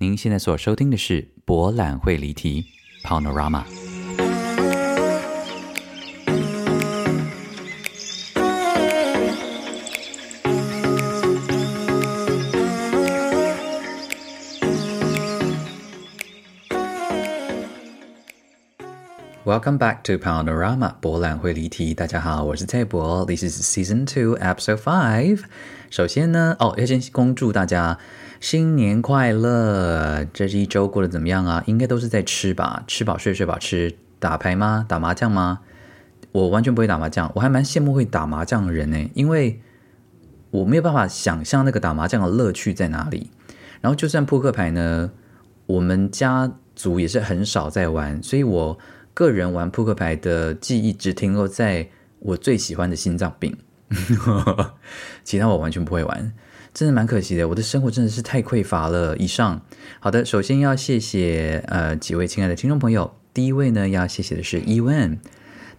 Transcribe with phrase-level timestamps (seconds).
[0.00, 2.64] 您现在所收听的是《博览会离题》
[3.04, 3.64] （Panorama）。
[19.44, 21.92] Welcome back to Panorama，博览会离题。
[21.92, 25.40] 大家好，我是蔡柏，This is Season Two, Episode Five。
[25.90, 27.98] 首先呢，哦，要先恭祝大家
[28.40, 30.24] 新年快乐！
[30.32, 31.62] 这是一周过得怎么样啊？
[31.66, 33.94] 应该都是在吃吧，吃饱睡，睡饱吃。
[34.18, 34.84] 打牌吗？
[34.88, 35.60] 打麻将吗？
[36.32, 39.60] 我完全不会打麻将，我还蛮羡慕会打麻将的人呢，因为
[40.50, 43.30] 我没有办法想象那个打麻将的乐趣在哪里。
[43.80, 45.10] 然后就算扑克牌呢，
[45.66, 48.78] 我们家族也是很少在玩，所以我。
[49.14, 51.88] 个人玩扑克牌的记忆只停留在
[52.20, 53.58] 我最喜欢的心脏病，
[55.24, 56.32] 其他我完全不会玩，
[56.72, 57.48] 真的蛮可惜的。
[57.48, 59.16] 我的生活真的是太匮乏了。
[59.16, 59.60] 以上，
[60.00, 63.14] 好的，首先要谢谢呃几位亲爱的听众朋友。
[63.34, 65.18] 第一位呢要谢谢的是 Ewan，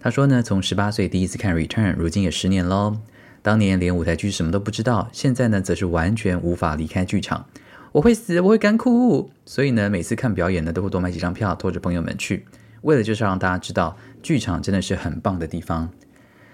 [0.00, 2.98] 他说呢，从十八岁第一次看 Return，如今也十年喽。
[3.42, 7.46] 当年连舞台剧什么都不知道，现在呢则是完全无法离开剧场。
[7.92, 12.46] 我会死，我会干哭，所以呢每次看表演呢都会多买几张票，拖着朋友们去。
[12.82, 15.90] 为了就是让大家知道，剧场真的是很棒的地方。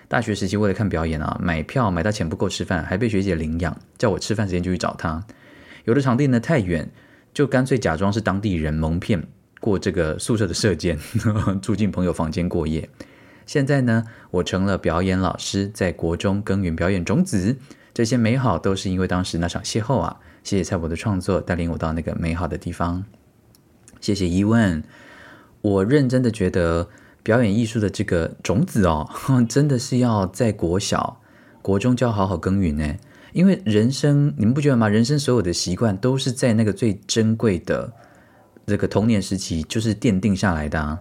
[0.09, 5.25] 大学时期为了看表演啊，买票买到钱不够吃饭，还被学姐领养，叫我吃饭时间就去找她。
[5.85, 6.89] 有的场地呢太远，
[7.35, 9.27] 就干脆假装是当地人蒙骗
[9.61, 10.99] 过这个宿舍的舍监，
[11.61, 12.89] 住进朋友房间过夜。
[13.47, 17.57] 现在呢，我成了表演老师，在国中耕耘表演种子。
[17.95, 20.21] 这些美好都是因为当时那场邂逅啊！
[20.45, 23.05] 谢谢蔡伯的创作，带领我到那个美好的地方。
[24.01, 24.85] 谢谢伊问。
[25.63, 26.89] 我认真的觉得，
[27.27, 29.05] 表演艺术的这个种子哦，
[29.51, 31.21] 真的是要在国小、
[31.61, 32.95] 国中就要好好耕耘呢。
[33.33, 34.89] 因为人生，你们不觉得吗？
[34.89, 37.93] 人生所有的习惯都是在那个最珍贵的
[38.65, 41.01] 这个童年时期，就是奠定下来的啊。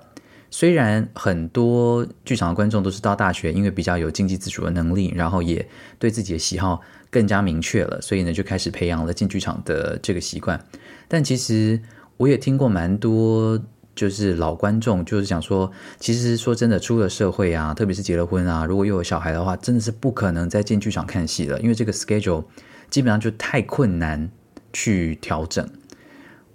[0.50, 5.64] 虽然很多剧场的观众都是到大学，因为比较有经济自主的能力，然后也
[6.00, 6.82] 对自己的喜好
[7.12, 10.60] 更加明确了，所以呢，就开始培养了进剧场的这个习惯。
[11.08, 11.80] 但其实
[12.18, 13.62] 我也听过蛮多。
[13.96, 22.44] 就是老观众，就是想说，其实说真的，出了社会啊，特别是结了婚啊，如果又有小孩的话，真的是不可能再进剧场看戏了，因为这个 schedule
[22.90, 24.30] 基本上就太困难
[24.74, 25.66] 去调整。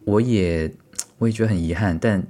[0.04, 0.74] 我也
[1.18, 2.26] 我也觉得很遗憾，但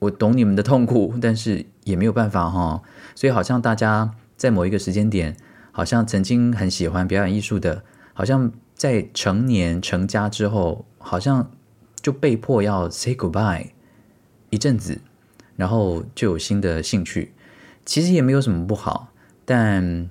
[0.00, 2.82] 我懂你们的痛苦，但是也没有办法哈。
[3.14, 5.36] 所以好像大家在某一个时间点，
[5.70, 11.50] 好像曾经很喜欢表演艺术的，好像在成年成家之后，好像
[12.00, 13.68] 就被迫要 say goodbye。
[14.52, 15.00] 一阵子，
[15.56, 17.32] 然后就有新的兴趣，
[17.86, 19.08] 其实也没有什么不好，
[19.46, 20.10] 但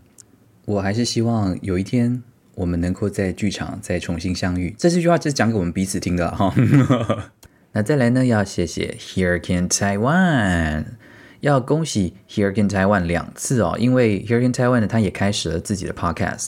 [0.66, 2.24] 我还是希望有一天
[2.56, 4.76] 我们能够在剧场再重新相遇。
[4.80, 6.52] 这这句话就是讲给我们彼此听的哈。
[7.74, 10.86] 那再来呢，要谢谢 Here Can Taiwan，
[11.42, 16.48] 要恭喜 Here Can Taiwan 两次哦，因为 Here Can Taiwan 呢，他也开始了自己的 podcast。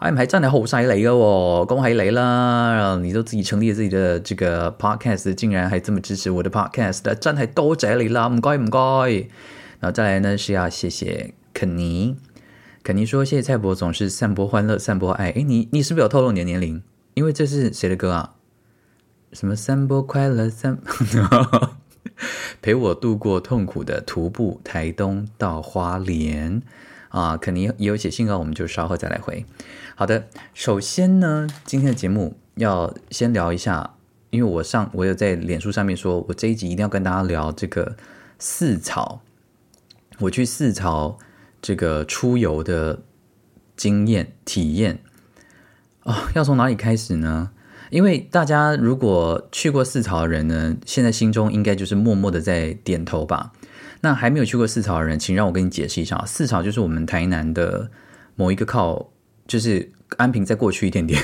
[0.00, 1.64] 系唔系真系好犀利噶？
[1.66, 2.96] 恭喜你啦！
[3.02, 8.28] 你都自己成立了自己的这个 podcast，竟然还这么支持我的 podcast，真系多谢你啦！
[8.28, 8.78] 唔该唔该。
[9.80, 12.16] 然后再来呢，是要谢谢肯尼。
[12.84, 16.82] 肯尼说：“谢谢蔡柏总是散播欢乐，散播爱。”诶，你你是不是有透露你的年龄？
[17.14, 18.34] 因为这是谁的歌啊？
[19.32, 20.78] 什么散播快乐，散
[22.62, 26.62] 陪我度过痛苦的徒步，台东到花莲。
[27.08, 29.44] 啊，肯定也有写信哦，我们就稍后再来回。
[29.94, 33.94] 好的，首先呢，今天的节目要先聊一下，
[34.30, 37.96] 因为我上我有在脸书上面说，我这一集一定要跟大家聊这个
[38.38, 39.22] 四草，
[40.18, 41.18] 我去四草
[41.60, 43.00] 这个出游的
[43.76, 45.00] 经验体验
[46.04, 47.50] 啊、哦，要从哪里开始呢？
[47.90, 53.52] 因为大家如果去过四草的人呢，现在心中应该就是默默的在点头吧。
[54.00, 56.24] 那还没有去过四草的人，请让我跟你解释一下。
[56.26, 57.90] 四草就是我们台南的
[58.36, 59.10] 某一个靠，
[59.46, 61.20] 就是安平再过去一点点，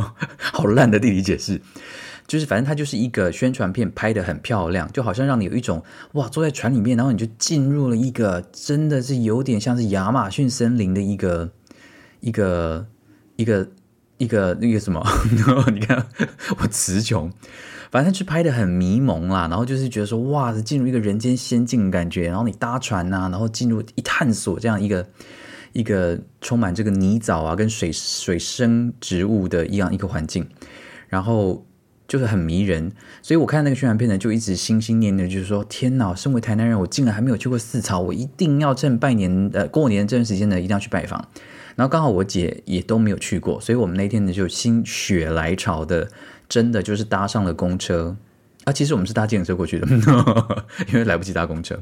[0.38, 1.60] 好烂的地理解释。
[2.28, 5.82] 就是反正它就是一个宣传片，拍得很漂亮，就好像让你有一种
[6.12, 11.50] 哇，坐在船里面，然后你就进入了一个真的是有点像是亚马逊森林的一个
[12.20, 12.86] 一个
[13.36, 13.66] 一个
[14.18, 15.02] 一个那个什么？
[15.72, 16.06] 你看
[16.58, 17.32] 我词穷。
[17.90, 25.06] 反正去拍的很迷蒙啦，然后就是觉得说哇，是进入一个人间仙境的感觉，然后你搭船呐、啊，然后进入一探索这样一个
[25.72, 30.46] 一个充满这个泥沼啊跟水水生植物的一样一个环境，
[31.08, 31.64] 然后
[32.06, 32.92] 就是很迷人。
[33.22, 41.26] 所以我看那个宣传片呢，就一直心心念念，就是说天哪，身为台南人，我竟然还没有去过四草，我一定要趁拜年呃过年这段时间呢，一定要去拜访。
[41.74, 46.10] 然后刚好我姐也都没有去过，所以我们那天呢就心血来潮的。
[46.48, 48.16] 真的就是搭上了公车
[48.64, 48.72] 啊。
[48.72, 49.86] 其实我们是搭计程车过去的，
[50.88, 51.78] 因为来不及搭公车。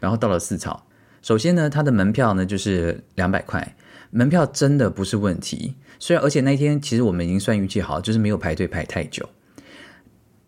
[0.00, 0.86] 然后到了四草，
[1.22, 3.76] 首先呢，它的门票呢就是两百块，
[4.10, 5.74] 门票真的不是问题。
[5.98, 9.28] 虽然而且那天其实我们已经算运气好，就是没有排队排太久。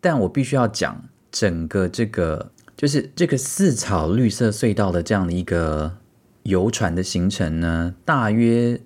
[0.01, 5.97] 但我必须要讲，整个这个就是这个四草绿色隧道的这样的一个
[6.43, 8.79] 游船的行程呢，大约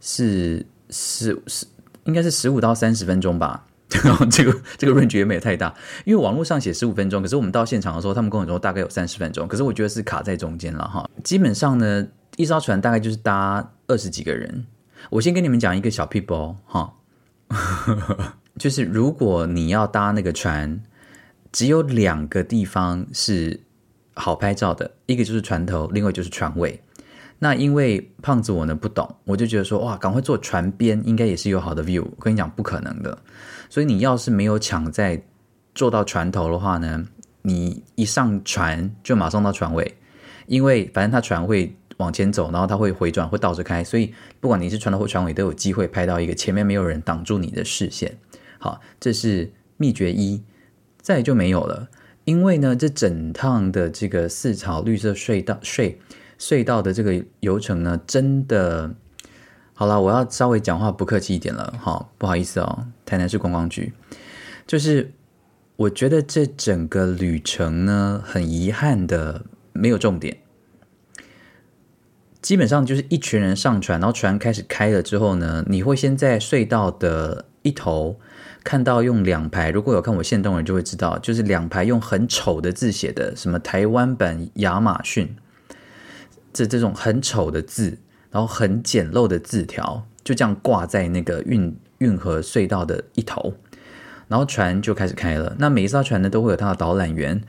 [0.00, 1.66] 是十十
[2.04, 3.66] 应该是十五到三十分钟吧。
[4.04, 5.74] 然后这个这个 range 也没有太大，
[6.04, 11.08] 因为网络上写十五分钟，可是我们到现场的时候，他们跟我说大概有三十分钟，可是我觉得是卡在中间了哈。
[11.22, 12.06] 基本上呢，
[12.36, 14.66] 一艘船大概就是搭二十几个人。
[15.10, 16.94] 我先跟你们讲一个小 people 哈。
[18.58, 20.80] 就是如果你要搭那个船，
[21.50, 23.60] 只有两个地方是
[24.14, 26.80] 好拍照的，一个就是船头，另外就是船尾。
[27.38, 32.04] 那因为胖子我呢不懂，我就觉得说哇，赶快坐船边应该也是有好的 view。
[32.04, 33.18] 我跟你讲不可能的，
[33.72, 35.22] 所以你要是没有抢在
[35.74, 37.06] 坐到船头的话呢，
[37.40, 39.96] 你一上船就马上到船尾，
[40.46, 48.14] 因为反正他船会往前走，然后他会回转，会倒着开，所以不管你是船头或船尾，都有机会拍到一个前面没有人挡住你的视线。
[48.58, 50.42] 好，这是秘诀一，
[51.00, 51.88] 再就没有了。
[52.24, 55.96] 因为呢，这整趟的这个四草绿色隧道隧
[56.38, 58.94] 隧道的这个游程呢，真的
[59.72, 63.92] 好了，我要稍微讲话不客气一点了，好，不好意思哦，台南市观光局，
[64.66, 65.12] 就是
[65.76, 69.44] 我觉得这整个旅程呢，很遗憾的
[69.74, 70.38] 没有重点，
[72.40, 78.18] 基本上就是一群人上船，然后船开始开了之后呢，你会先在隧道的一头。
[78.64, 85.36] 看到用两排，如果有看我线动的人就会知道，就是两排用很丑的字写的，什么台湾版亚马逊，
[86.52, 87.98] 这这种很丑的字，
[88.30, 93.54] 然后很简陋的字条，就这样挂在那个运运河隧道的一头，
[94.26, 95.54] 然后船就开始开了。
[95.58, 97.40] 那每一艘船呢，都会有它的导览员，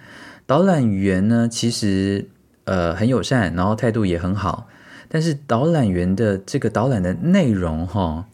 [0.45, 2.29] 导览员呢其实
[2.65, 4.67] 呃很友善，然后态度也很好，
[5.09, 8.27] 但是导览员的这个导览的内容哈。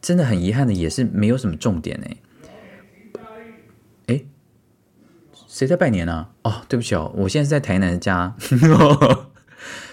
[0.00, 2.16] 真的很遗憾的，也是没有什么重点哎。
[4.06, 4.22] 哎，
[5.48, 6.28] 谁在拜年呢？
[6.42, 6.50] 啊？
[6.50, 8.36] 哦，对不起哦，我现在是在台南的家。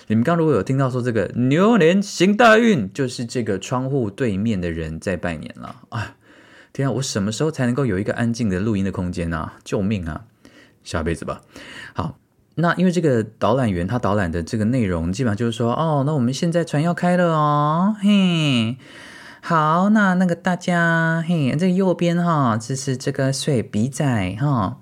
[0.07, 5.75] 你们刚如果有听到说这个牛年行大运，就是这个窗户对面的人在拜年了。
[5.89, 6.15] 啊，
[6.71, 9.37] 天啊，我什么时候才能够有一个安静的录音的空间呢？
[9.37, 9.53] 啊？
[9.63, 10.25] 救命啊！
[10.83, 11.41] 下辈子吧。
[11.93, 12.19] 好，
[12.53, 18.77] 那因为这个导览员他导览的这个内容，基本上就是说，哦，那我们现在船要开了哦，嘿。
[19.41, 24.77] 好，那那个大家，嘿，这个右边哈，这是这个水笔仔哈，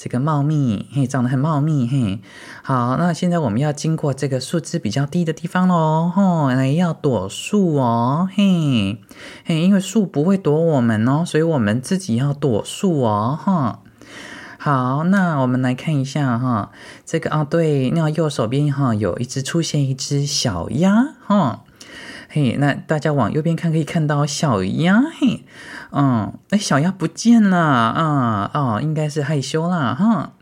[0.00, 2.20] 这个茂密，嘿，长得很茂密，嘿。
[2.62, 9.00] 好，那现在我们要经过这个树枝比较低的地方喽，吼，来要躲树哦，嘿，
[9.44, 13.80] 嘿，因为树不会躲我们哦，所以我们自己要躲树哦，哈。
[14.56, 16.70] 好，那我们来看一下哈，
[17.04, 21.64] 这个啊，对，那右手边哈有一只出现一只小鸭，哈。
[22.30, 25.02] 嘿，那大家往右边看，可以看到小鸭。
[25.18, 25.44] 嘿，
[25.92, 28.50] 嗯，哎，小鸭不见了啊！
[28.52, 29.94] 哦，应该是害羞啦。
[29.94, 30.34] 哈。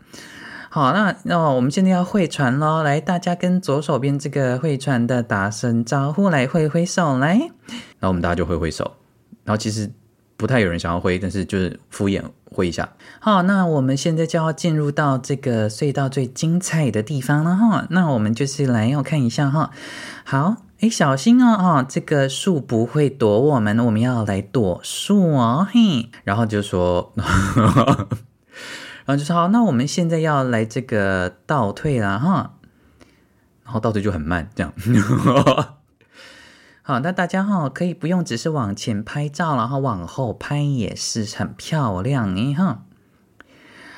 [0.69, 2.83] 好，那哦，我们现在要会船喽。
[2.83, 7.37] 来，大家跟左手边这个会船的打声招呼，来挥挥手，来。
[7.37, 8.97] 然后我们大家就挥挥手。
[9.45, 9.89] 然后其实
[10.35, 12.87] 不太有人想要挥，但是就是敷衍挥一下。
[13.21, 17.87] 好，那我们现在就要进入到这个隧道最精彩的地方了哈。
[17.89, 19.71] 那我们就是来要看一下哈。
[20.25, 20.57] 好。
[20.79, 21.55] 哎，小心哦！
[21.59, 26.11] 哦，这个树不会躲我们，我们要来躲树哦，嘿。
[26.23, 32.53] 然后就说， 然后就说好，那我们现在要来这个倒退了哈。
[33.63, 34.71] 然后倒退就很慢，这样。
[36.83, 42.83] 好，那大家哈可以不用只是往前拍照，然后往后拍也是很漂亮诶哈。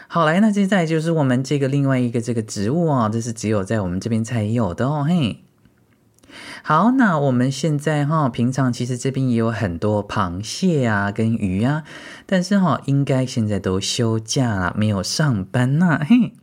[0.07, 5.43] 好，来，那现在就是我们这个另外一个这个植物哦，这是只有在我们这边才有的哦，嘿。
[6.63, 11.83] 好，那我们现在哈，平常其实这边也有很多螃蟹啊，跟鱼啊，
[12.25, 16.05] 但是哈，应该现在都休假了，没有上班呐、啊。
[16.07, 16.33] 嘿，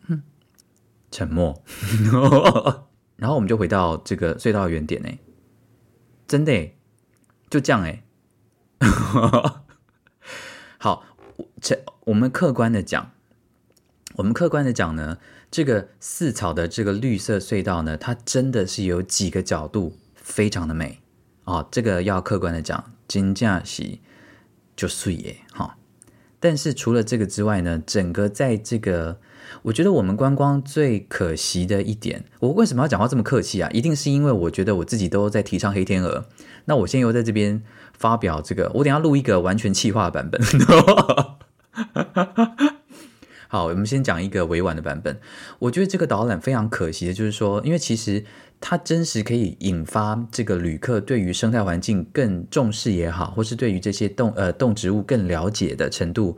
[1.11, 1.63] 沉默。
[3.17, 5.09] 然后我们就回到这个隧道原点呢，
[6.27, 6.73] 真的，
[7.49, 8.03] 就这样哎。
[10.79, 11.05] 好，
[11.61, 13.11] 这我们客观的讲，
[14.17, 15.19] 我们客观的讲呢。
[15.51, 21.01] 这个四草的这个绿色隧道呢，它真的是有几个角度非常的美
[21.45, 21.67] 哦。
[21.71, 24.03] 这个要客观的讲，金架喜
[24.77, 25.79] 就碎耶哈。
[26.39, 29.19] 但是除了这个之外呢，整个在这个
[29.63, 33.71] 我觉得我们观光最可惜的一点，我为什么要讲话这么客气啊？
[33.71, 36.27] 一定是因为我觉得我自己都在提倡黑天鹅。
[36.67, 37.63] 那我现在又在这边
[37.97, 40.41] 发表这个，我等下录一个完全气化的版本。
[43.49, 45.19] 好，我们先讲一个委婉的版本。
[45.59, 48.25] 我觉得这个导览非常可惜的，就是说，因为其实
[48.61, 56.37] 它真实可以引发这个旅客对于生态环境更重视也好，或是对于这些动呃动植物更了解的程度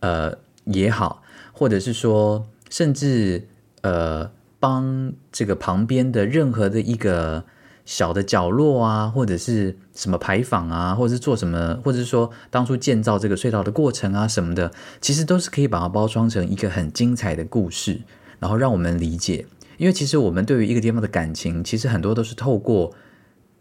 [0.00, 1.22] 呃也好，
[1.52, 3.46] 或者是说，甚至
[3.82, 7.44] 呃帮这个旁边的任何的一个。
[7.88, 18.02] 小的角落啊，或者是什么牌坊啊，或者是做什么，或者是说当初建造这个隧道的过程啊什么的，其实都是可以把它包装成一个很精彩的故事，
[18.40, 19.46] 然后让我们理解。
[19.78, 22.92] 因为其实我们对于一个地方的感情，其实很多都是透过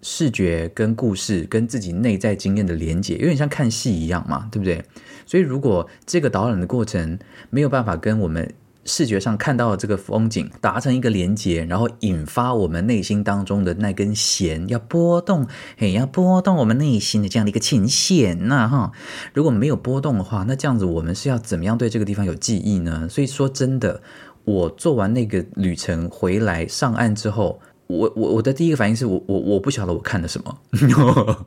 [0.02, 4.84] 视觉跟故事跟自己内在经验的连接，有点像看戏一样嘛，对不对？
[5.26, 7.18] 所以如果这个导览的过程
[7.50, 8.54] 没有办法跟我们
[8.88, 15.46] 视觉上看到的这个风景达成一个连接，然后引发我们内心当中的那根弦要波动，
[15.78, 18.92] 嘿，要波动我们内心的这样的一个琴弦呐，哈。
[19.34, 23.08] 如果没有波动的话，那这样子我们是要怎么样对这个地方有记忆呢？
[23.10, 24.02] 所以说真的，
[24.46, 30.58] 我做完那个旅程回来上岸之后，我我我的第一个反应是我我我不晓得我看了什么。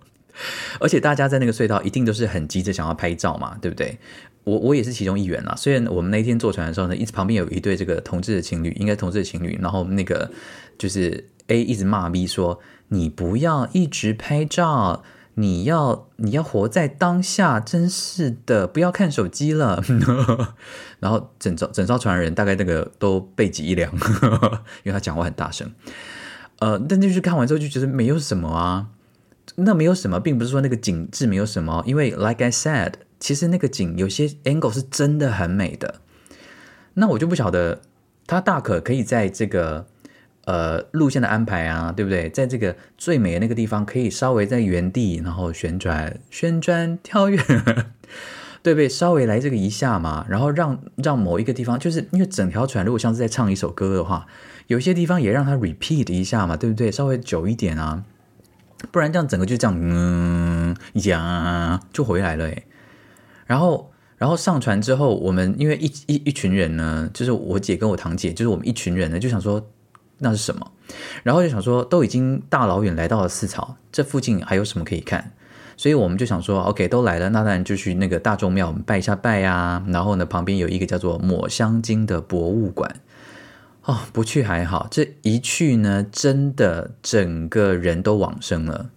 [0.78, 3.98] 而且大家在那个隧道一定都是很急着想要拍照嘛，对不对？
[4.44, 5.54] 我我也是其中一员啦。
[5.56, 10.30] 虽然我们那天坐船的时候呢，一直旁边有一对这个同志的情侣，应该同志的情侣，然后那个
[10.78, 15.02] 就是 A 一直骂 B 说：“你不要一直拍照，
[15.34, 19.82] 你要你要活在当下，真是的，不要看手机了。”
[21.00, 25.70] 然后整艘整艘船的人大概那个都背脊一凉，因为他讲话很大声。
[26.60, 28.88] 呃，但就是看完之后就觉得没有什么啊。
[29.56, 36.00] 那没有什么，并不是说那个景致没有什么，因为 like I said，其实那个景有些 angle 是真的很美的。
[36.94, 37.82] 那我就不晓得，
[38.26, 39.86] 他大可可以在这个
[40.46, 42.28] 呃路线的安排啊，对不对？
[42.28, 47.36] 在这个最美的那个地方，可以稍微在原地，然后旋转、旋转、跳跃，
[48.62, 48.88] 对不对？
[48.88, 54.26] 稍微来这个一下嘛，然后让让某一个地方，就是因为整条船如果像是在唱一首歌的话，
[54.66, 56.90] 有些地方也让它 repeat 一下嘛，对不对？
[56.90, 58.04] 稍微久一点啊。
[58.90, 62.64] 不然这样整个就这样，嗯，呀，就回来了诶。
[63.50, 69.60] 然后，然后上船之后，我们因为一一一群人呢，就是我姐跟我堂姐，就是我们一群人呢，就想说
[70.18, 70.70] 那是什么？
[71.24, 75.32] 然后就想说，都已经大老远来到了四草，这附近还有什么可以看？
[75.76, 79.84] 所以我们就想说，OK，都来了，那当然就去那个大众庙，我们拜一下拜啊。
[79.88, 83.00] 然后呢，旁边有一个叫做抹香鲸的博物馆。
[83.82, 88.90] 哦，不去还好，这一去呢，真的整个人都往生了。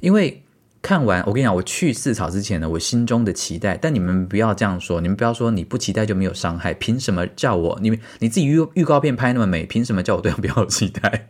[0.00, 0.41] 因为
[0.82, 7.78] 看完，我跟你讲，我去四草之前呢，我心中的期待，但你们不要这样说，你们不要说你不期待就没有伤害，凭什么叫我？
[7.80, 11.28] 你你自己预预告片拍那么美，凭什么叫我对他不要期待？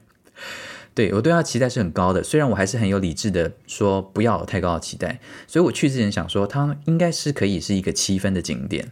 [0.94, 8.90] 对，我对他期待是很高的，虽然我还是很有理智的说不要太高的期待，所以我去之前想说，它应该是可以是一个七分的景点。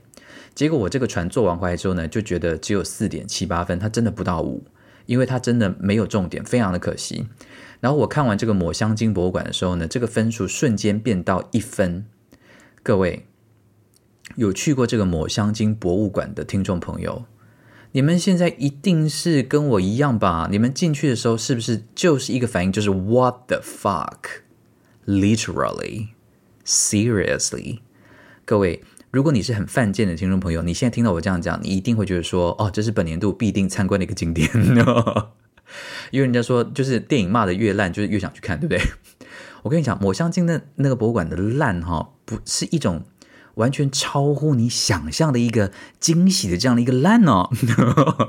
[0.55, 4.63] 结果我这个船坐完回来之后呢，就觉得只有四点七八分，它真的不到五，
[5.07, 7.27] 因为它真的没有重点，非常的可惜。
[7.81, 12.05] 然后我看完这个抹香鲸博物馆的时候呢，这个分数瞬间变到一分。
[12.83, 13.27] 各位
[14.37, 17.25] 有去过这个抹香鲸博物馆的听众朋友，
[17.93, 20.49] 你们现在一定是跟我一样吧？
[20.51, 26.09] 你们进去的时候是不是就是一个反应，就是 What the fuck？Literally,
[26.65, 27.81] seriously，
[28.45, 28.85] 各位。
[29.13, 34.49] 如果你是很犯贱的听众朋友，你现在听到我这样讲，你一定会觉得说，哦，这是本年度必定参观的一个景点，
[36.11, 38.83] 因为人家说，就是电影骂得越烂，就是越想去看，对不对？
[39.63, 43.05] 我跟你讲，抹香鲸的那个博物馆的烂哈，不是一种
[43.55, 47.51] 完全超乎你想象的一个惊喜的这样的一个烂哦，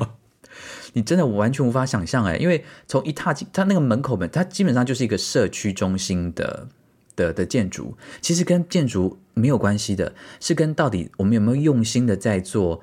[0.93, 6.67] 你真的完全无法想象哎，因为从一踏进它那个门口门，它基本上就是一个社区中心的。
[7.13, 12.81] 的的建筑其实跟建筑没有关系的，是跟到底我们有没有用心的在做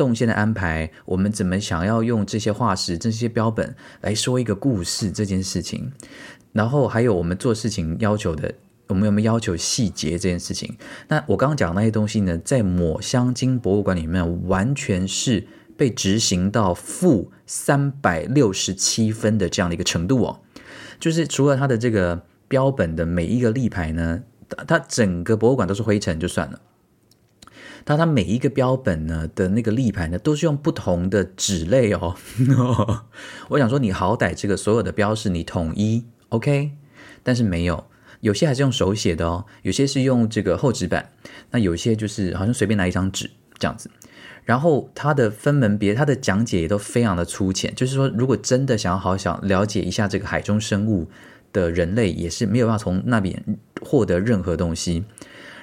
[0.00, 5.92] 动线的安排，我们怎么想要用这些化石、这些标本来说一个故事这件事情，
[6.52, 8.54] 然后还有我们做事情要求的，
[8.86, 10.74] 我们有没有要求细节这件事情？
[11.08, 20.40] 那我刚刚讲的那些东西呢，在抹香鲸博物馆里面完全是被执行到负三百六十七分的这样的一个程度哦，
[20.98, 22.22] 就是除了它的这个。
[22.50, 24.24] 标本的每一个立牌呢，
[24.66, 26.60] 它整个博物馆都是灰尘就算了，
[27.84, 32.14] 它它每一个标本呢的那个立牌呢，都是用不同的纸类哦。
[33.48, 36.72] 我想说，你好歹这个所有的标示你统一 OK，
[37.22, 37.84] 但是没有，
[38.20, 41.10] 有些还是用手写的哦，有些是用这个厚纸板，
[41.50, 43.90] 那有些就是好像随便拿一张纸，这样子。
[44.44, 47.72] 然后它的分门别，它的讲解也都非常的粗浅。
[47.74, 51.08] 就是说，如果真的想要好好想了解一下这个海中生物
[51.52, 55.04] 的人类，也是没有办法从那边获得任何东西。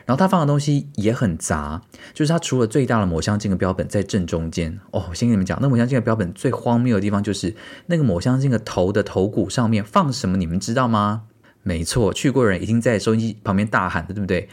[0.07, 1.81] 然后他放的东西也很杂，
[2.13, 7.53] 就是他除了最大的抹香鲸的标本在正中间哦，我先跟你们讲，那抹香鲸的标本最荒谬的地方就是
[7.87, 11.23] 那个抹香鲸的头的头骨上面放什么，你们知道吗？
[11.61, 14.47] 没错，去过人已经在收音机旁边大喊了，对不对？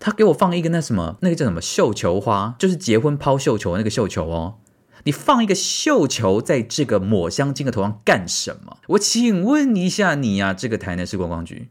[0.00, 4.56] 他给我放一个那什么，那个叫什么绣球花，就是结婚抛绣球那个绣球哦。
[5.04, 8.78] 你放一个绣球在这个抹香鲸的头上干什么？
[8.88, 11.68] 我请问一下你呀、啊，这个台南市观光局，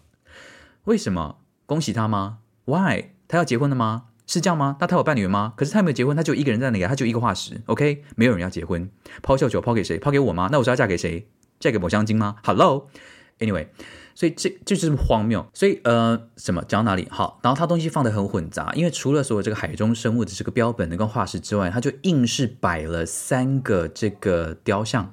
[0.84, 1.36] 为什么？
[1.66, 3.10] 恭喜他吗？Why？
[3.26, 4.04] 他要结婚了吗？
[4.26, 4.76] 是这样吗？
[4.80, 5.52] 那他有伴侣吗？
[5.56, 7.60] 可是他没有结婚，他就一个人在那里，他就一个化石。
[7.66, 8.90] OK，没有人要结婚，
[9.22, 9.98] 抛绣球抛给谁？
[9.98, 10.48] 抛给我吗？
[10.50, 11.28] 那我是要嫁给谁？
[11.60, 13.68] 嫁给抹香鲸吗？Hello，Anyway，
[14.14, 15.46] 所以这这就是荒谬。
[15.52, 17.06] 所以呃，什么讲到哪里？
[17.10, 25.12] 好，然后他东西放得很混杂，因为除了所有这个海中生物的这个标本的跟化石之外，他就硬是摆了三个这个雕像。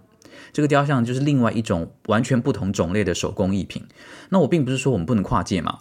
[0.53, 3.84] 这个雕像就是另外一种完全不同种类的手工艺品。
[4.29, 5.79] 那我并不是说我们不能跨界嘛，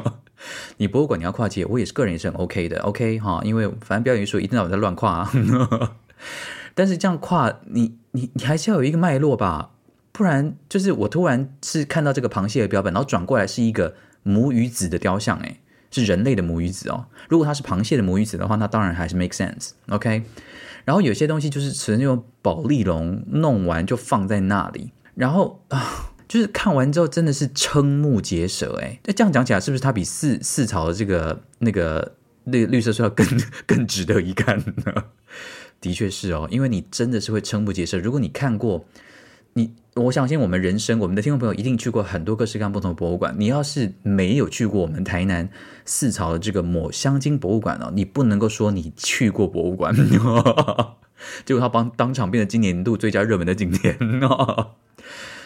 [0.78, 5.32] 你博物馆你要跨界，我也是个人也是很 OK 的，OK 哈，因为反正表演艺术一定要有在乱跨啊。
[6.74, 9.70] 但是这样跨，你你你还是要有一个脉络吧，
[10.12, 15.60] 不然就是我突然是看到这个螃蟹的标本，然后转过来是一个母语子的雕像，诶，
[15.94, 17.06] 是人类的母鱼子哦。
[17.28, 20.24] 如果它是螃蟹的母鱼子的话，那当然还是 make sense，OK。
[20.84, 28.98] 然后有些东西就是纯用保丽龙弄完就放在那里，然后啊，就是看完之后真的是瞠目结舌哎。
[29.04, 33.26] 那这样讲起来，是不是它比四四朝的这个那个绿绿色塑料更
[33.66, 35.04] 更值得一看呢？
[35.80, 37.98] 的确是哦，因为你真的是会瞠目结舌。
[37.98, 38.84] 如果你看过，
[39.54, 43.34] 你我相信我们人生，我们的听众朋友一定去过很多各式各样不同的博物馆。
[43.38, 45.48] 你要是没有去过我们台南
[45.84, 49.94] 四草的这个抹香鲸博物馆哦，你不能够说你去过博物馆。
[51.46, 54.72] 结果他帮当场变成今年度最佳热门的景点哦，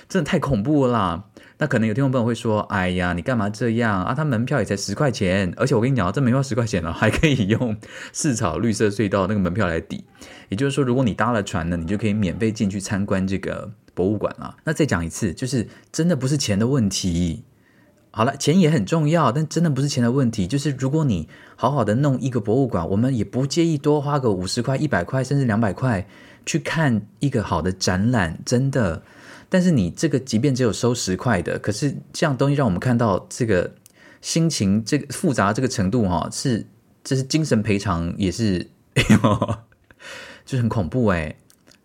[0.08, 1.24] 真的太恐怖了啦。
[1.58, 4.14] 那可能有听众朋友会说：“哎呀，你干嘛这样啊？
[4.14, 7.76] 他门票也才十块钱，而且我跟你讲，这门票十块钱了，还可以用
[8.12, 10.04] 四草绿色隧道那个门票来抵。
[10.48, 14.56] 也就是说，如果你搭了船呢，你就可以免费进去参观这个博物馆了。
[14.62, 17.42] 那再讲一次，就是真的不是钱的问题。
[18.10, 20.46] 好了，钱也很重要，但真的不是钱的问题。
[20.46, 26.06] 就是如果你好好的弄一个博物馆，我们也不介意多花个五十块、一百块，甚至两百块
[26.46, 29.02] 去看一个好的展览，真的。
[29.48, 33.74] 但是你这个即便只有收十块的，可是这样东西让我们看到这个
[34.20, 36.66] 心情这个复杂这个程度哈，是
[37.04, 39.58] 这是精神赔偿也是，哎呦，
[40.44, 41.36] 就很恐怖哎，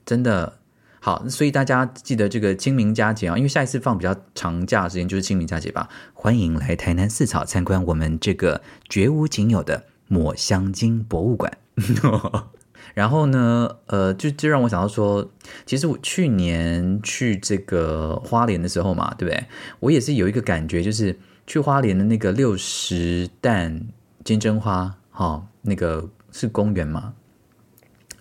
[0.06, 0.60] 真的
[1.06, 11.58] 好，所以大家记得这个清明佳节啊，因为下一次放比较长假的时间就是清明佳节吧，欢迎来台南四草参观我们这个绝无仅有的抹香鲸博物馆。
[12.96, 15.30] 然后呢，呃，就就让我想到说，
[15.66, 19.46] 其实我去年去这个花莲的时候嘛，对不对？
[19.82, 23.82] 我也是有一个感觉，就是去花莲的那个六十石
[24.24, 27.14] 金针花，哈、那个是公园嘛，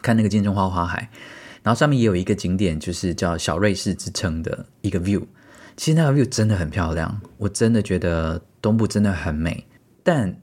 [0.01, 1.11] 看那个金针花花海，
[1.63, 5.23] 然后上面也有一个景点，就是叫小瑞士之称的一个 view。
[5.77, 9.67] 其实那个 view 真的很漂亮，我真的觉得东部真的很美，
[10.03, 10.37] 但。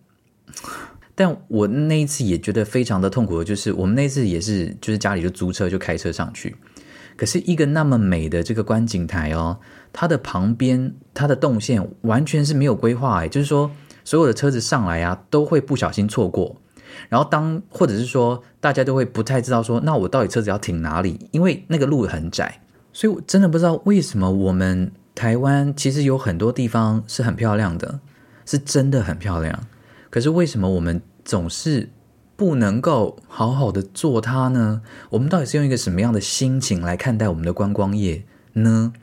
[1.13, 6.55] 但我那一次也觉得非常的痛苦，就是我们那一次也是，就是家里就租车就开车上去，
[7.17, 9.59] 可是一个那么美的这个观景台哦，
[9.91, 13.69] 它的旁边它的动线完全是没有规划，哎，就是说
[14.05, 16.55] 所有的车子上来啊都会不小心错过，
[17.09, 21.27] 然后当或者是说大家都会不太知道说，那我到底车子要停哪里？
[21.31, 22.61] 因为那个路很窄，
[22.93, 27.99] 所以我真的不知道为什么我们台湾其实有很多地方是很漂亮的，
[28.45, 29.67] 是真的很漂亮。
[30.09, 31.89] 可是为什么我们总是
[32.35, 34.81] 不能够好好的做它呢？
[35.09, 38.23] 我们到底是用一个什么样的心情来看待我们的观光业
[38.53, 38.93] 呢？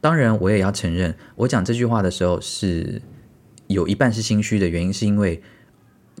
[0.00, 3.00] 当然，我也要承认，我讲这句话的时候是
[3.66, 5.42] 有一半是心虚的原因，是因为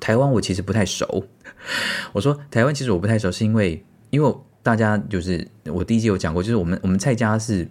[0.00, 1.24] 台湾我其实不太熟。
[2.12, 7.68] 我说台湾其实我不太熟，是因为因为大家就是我第一集有讲过，就是我们我们蔡家是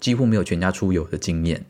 [0.00, 1.62] 几乎没有全家出游的经验。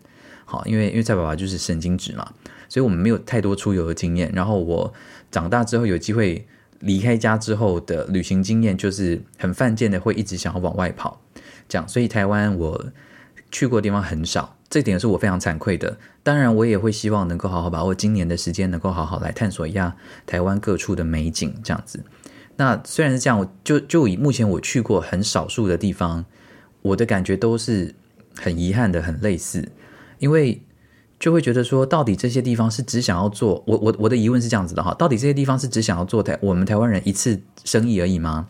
[0.44, 2.32] 好，因为因为蔡爸爸就是神经质嘛。
[2.68, 4.90] 所以我们没有太多出游的经验，然后我
[5.30, 6.46] 长大之后有机会
[6.80, 11.20] 离开家之后的旅行经验，就是很犯贱的会一直想要往外跑，
[11.68, 11.86] 这样。
[11.86, 12.86] 所以台湾我
[13.50, 15.98] 去过的地方很少，这点是我非常惭愧的。
[16.22, 22.02] 当然，我也会希望能够好好把握今年的时间，能够好好来探索一下台湾各处的美景，这样子。
[22.56, 26.24] 那虽然是这样，就就以目前我去过很少数的地方，
[26.80, 27.94] 我的感觉都是
[28.34, 29.70] 很遗憾的，很类似，
[30.18, 30.62] 因为。
[31.20, 38.48] 就会觉得说，到底这些地方是只想要做我我我的疑问是这样子的哈，到底这些地方是只想要做台我们台湾人一次生意而已吗？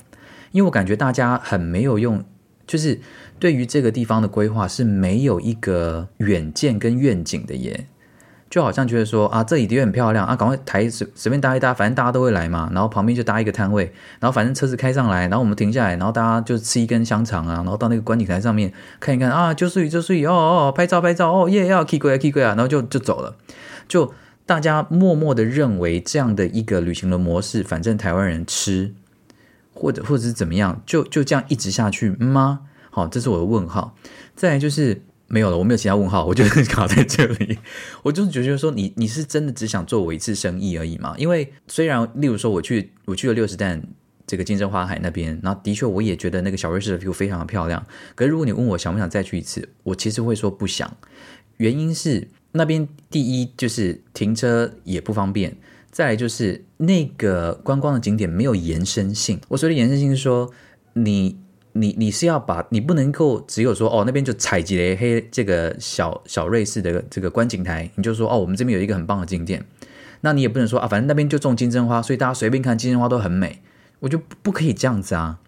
[0.53, 2.25] 因为我感觉大家很没有用，
[2.67, 2.99] 就是
[3.43, 7.89] 对于这个地方的规划是没有一个远见跟愿景的耶。
[8.49, 12.71] 就好像觉得说啊，这里的很漂亮啊，赶快台随随便搭一搭，反正大家都会来嘛。
[12.73, 23.35] 然后旁边就搭一个摊位，然后反正车子开上来，然后我们停下来，然后大家就吃一根香肠啊，然后到那个观景台上面看一看啊，就是就是哦哦，拍照拍照哦耶，要 keep 过来 keep 过来，然后就就走了。
[23.89, 24.15] 就
[24.47, 28.95] 大家默默的认为这样的一个旅行的模式，反正台湾人吃，
[29.75, 32.61] 或者或者是怎么样，就就这样一直下去吗？
[32.93, 33.97] 好，这是我的问号。
[34.37, 35.03] 再来就是。
[35.29, 37.57] 没有了，我没有其他问号，我就 卡在这里。
[38.03, 41.15] 我就是觉得说你，你是真的只想做我一次生意而已嘛？
[41.17, 43.83] 因为虽然，例如说我去我去了六十石
[44.27, 47.83] 这个金针花海那边，然后的确我也觉得那个小瑞士的 view 非常的漂亮。
[48.15, 50.95] 可是如果你问我想不想再去一次，我其实会说不想。
[51.57, 55.57] 原因是那边第一就是停车也不方便，
[55.91, 59.41] 再来就是那个观光的景点没有延伸性。
[59.49, 60.51] 我说的延伸性是说
[60.93, 61.41] 你。
[61.75, 69.65] 你你是要把你不能够只有说哦那边就采集了黑这个小小瑞士的这个观景台，你就说哦我们这边有一个很棒的景点，
[70.21, 73.63] 那你也不能说啊反正那边就种金针花，所以大家随便看金针花都很美，
[74.01, 75.39] 我就不可以这样子啊。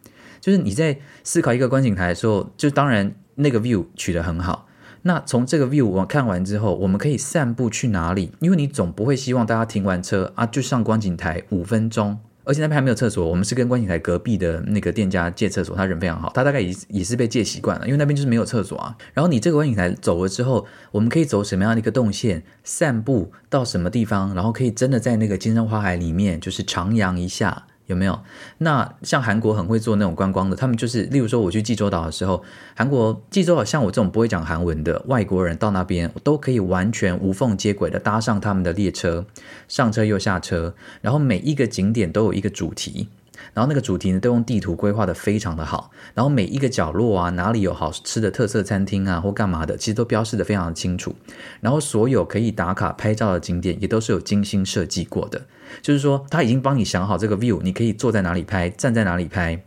[0.41, 4.67] 就是你在思考一个观景台的时候，就当然那个 view 取得很好，
[5.03, 8.33] 那从这个 view 我看完之后，我们可以散步去哪里？
[8.41, 12.19] 因为你总不会希望大家停完车啊就上观景台五分钟。
[12.45, 18.97] 而且那边还没有厕所，我们是跟观景台隔壁的那个店家借厕所，他人非常好，他大概也也是被借习惯了，因为那边就是没有厕所啊。
[19.13, 27.67] 然后你这个观景台走了之后，我们可以走什么样的一个动线，散步到什么地方，然后可以真的在那个金山花海里面就是徜徉一下。
[27.87, 28.19] 有没有？
[28.59, 32.43] 那像韩国很会做那种观光的，他们就是，例如说我去济州岛的时候，
[32.75, 39.27] 韩国济州岛像我这种不会讲韩文的外国人到那边，都可以完全无缝接轨的搭上他们的列车，
[39.69, 43.09] 上车又下车，然后每一个景点都有一个主题。
[43.55, 45.91] 然后那个主题呢，都用地图规划得非常的好。
[46.13, 51.15] 然后每一个角落啊，哪里有好吃的特色餐厅啊，或干嘛的，其实都标示得非常的清楚。
[51.61, 55.43] 然后所有可以打卡拍照的景点，也都是有精心设计过的。
[55.81, 59.63] 就是说，他已经帮你想好这个 view，你可以坐在哪里拍，站在哪里拍。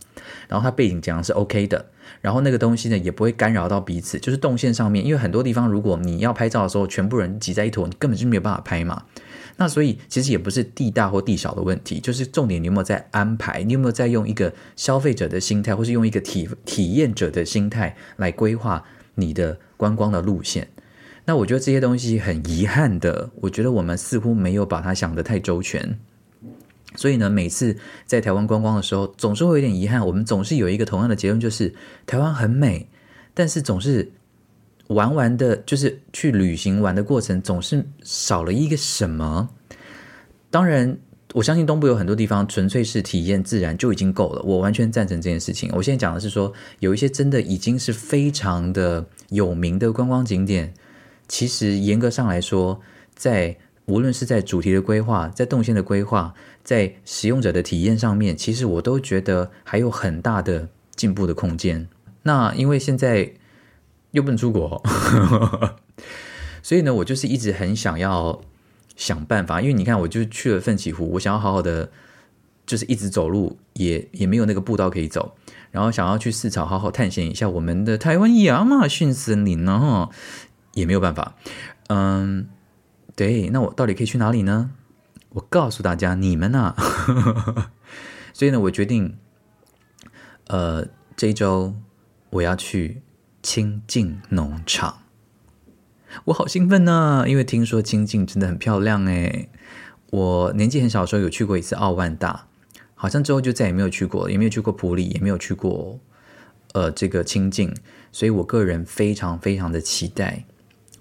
[0.46, 1.86] 然后它背景讲是 OK 的。
[2.20, 4.18] 然后那个东西呢，也不会干扰到彼此。
[4.18, 9.04] 就是动线上面，因为很多地方，如果你要拍照的时候，全部人挤在一坨，你根本就没有办法拍嘛。
[9.60, 18.84] 那所以其实也不是地大或地小的问题，就是重点你有没有在安排，你有没有在用一个消费者的心态，或是用一个体体验者的心态来规划
[19.16, 20.68] 你的观光的路线。
[21.24, 25.98] 那我觉得这些东西很遗憾的，我觉得我们似乎没有把它想得太周全。
[26.94, 30.06] 所以呢，每次在台湾观光的时候，总是会有点遗憾。
[30.06, 31.74] 我们总是有一个同样的结论，就是
[32.06, 32.88] 台湾很美，
[33.34, 34.12] 但是总是。
[34.88, 39.48] 玩玩的，就是去旅行玩的过程，总是少了一个什么。
[40.50, 40.96] 当然，
[41.34, 45.70] 我相信东部有很多地方纯粹是体验自然就已经够了，我完全赞成这件事情。
[45.74, 50.72] 我现在讲的是说，有一些真的已经是非常的有名的观光景点，
[51.28, 52.80] 其实严格上来说，
[53.14, 56.32] 在无论是在主题的规划、在动线的规划、
[56.64, 61.86] 在使用者的体验上面，其实我都觉得还有很大的进步的空间。
[62.22, 63.30] 那因为现在。
[64.12, 64.82] 又不能出国，
[66.62, 68.40] 所以呢，我就是一直很想要
[68.96, 69.60] 想办法。
[69.60, 71.90] 因为你看，我就去了奋起湖，我想要好好的，
[72.66, 75.36] 就是一直走路，也也没有那个步道可以走。
[75.70, 80.10] 然后想要去四草好好探险一下我们的台湾亚马逊森林呢，哈，
[80.72, 81.34] 也没有办法。
[81.88, 82.48] 嗯，
[83.14, 84.70] 对，那我到底可以去哪里呢？
[85.30, 87.72] 我告诉大家，你们呐、啊。
[88.32, 89.18] 所以呢，我决定，
[90.46, 91.74] 呃，这一周
[92.30, 93.02] 我要去。
[93.48, 94.98] 清境农场，
[96.26, 97.24] 我好兴奋呢！
[97.26, 99.48] 因为听说清境真的很漂亮诶。
[100.10, 102.48] 我年纪很小的时候有去过一次奥万大，
[102.94, 105.98] 好像之后就再也没有去过，也没有去过普里，也没有去过
[106.74, 107.74] 呃这个清境，
[108.12, 110.44] 所以我个人非常非常的期待。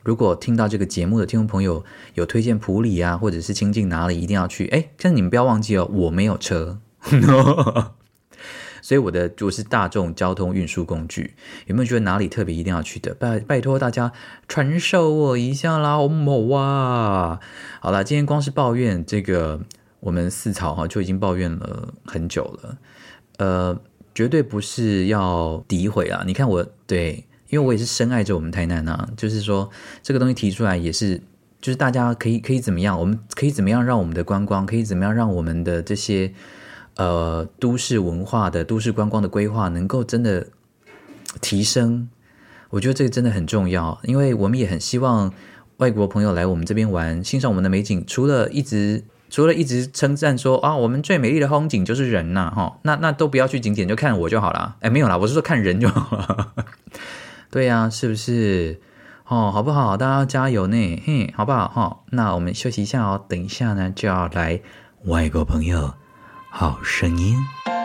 [0.04, 1.84] 如果听到这个节目的听众朋友
[2.14, 6.80] 有推荐普里啊，或者是清境哪里一定要去，哎，但是你们不要忘记哦，我没有车。
[8.88, 11.34] 所以我的就是大众交通运输工具，
[11.66, 13.14] 有没有觉得哪里特别一定要去的？
[13.16, 14.14] 拜拜托大家
[14.48, 17.40] 传授我一下啦，好不好啊？
[17.82, 19.60] 好了，今天光是抱怨这个，
[20.00, 22.78] 我们四草哈就已经抱怨了很久了。
[23.40, 23.78] 呃，
[24.16, 26.24] 绝对不是要诋毁啊！
[26.26, 29.70] 你看我对，因为我也是深爱着我们台南啊，就是说
[30.02, 31.22] 这个东西提出来也是，
[31.60, 32.98] 就是大家可以可以怎么样？
[32.98, 36.32] 我们可以怎么样让我们的观光，可以怎么样让我们的这些。
[36.98, 40.48] 呃，都市文化的都市观光的规划能够真的
[41.42, 42.10] 提升，
[42.72, 45.32] 我觉得这个真的很重要，因为我们也很希望
[45.78, 54.78] 外国朋友来我们这边玩，欣赏我们的美景，除了一直除了一直称赞说啊，我们最美丽的风景就是人呐，哈， 那那都不要去景点，就看我就好了。
[54.80, 56.54] 哎，没有啦，我是说看人就好了。
[57.52, 58.82] 对呀、是不是？
[59.28, 59.98] 哦，好不好？
[59.98, 61.68] 大家加油呢，嘿，好不好？
[61.68, 64.62] 哈、哦，那我们休息一下哦，等一下呢就要来
[65.04, 65.94] 外国朋友
[66.60, 67.77] 好声音。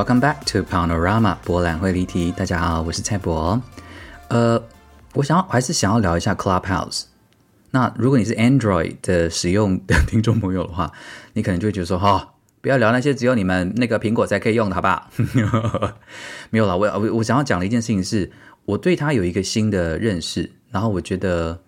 [0.00, 2.32] Welcome back to Panorama 博览会离题。
[2.32, 3.60] 大家好，我是蔡博。
[4.28, 4.64] 呃，
[5.12, 7.02] 我想要还是想要聊一下 Clubhouse。
[7.72, 10.90] 那如果你是 Android 的使用的听众朋友的话，
[11.34, 12.28] 你可能就会觉得说，哈、哦，
[12.62, 15.10] 不要聊那些只有你们那个苹果才可以用的，好吧？
[16.48, 18.32] 没有啦，我我我想要讲的一件事情是，
[18.64, 21.60] 我对它有一个新的认识，然后我觉得。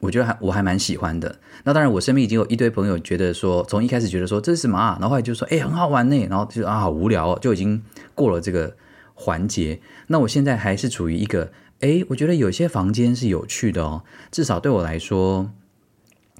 [0.00, 1.38] 我觉得还我还蛮喜欢的。
[1.62, 7.82] 那当然，我身边已经有一堆朋友觉得说，从一开始觉得说这是什么啊，然后后来就说哎很好玩呢，然后就啊好无聊哦，就已经
[8.14, 8.74] 过了这个
[9.12, 9.78] 环节。
[10.06, 14.02] 那我现在还是处于一个哎，我觉得有些房间是有趣的哦。
[14.30, 15.50] 至少对我来说，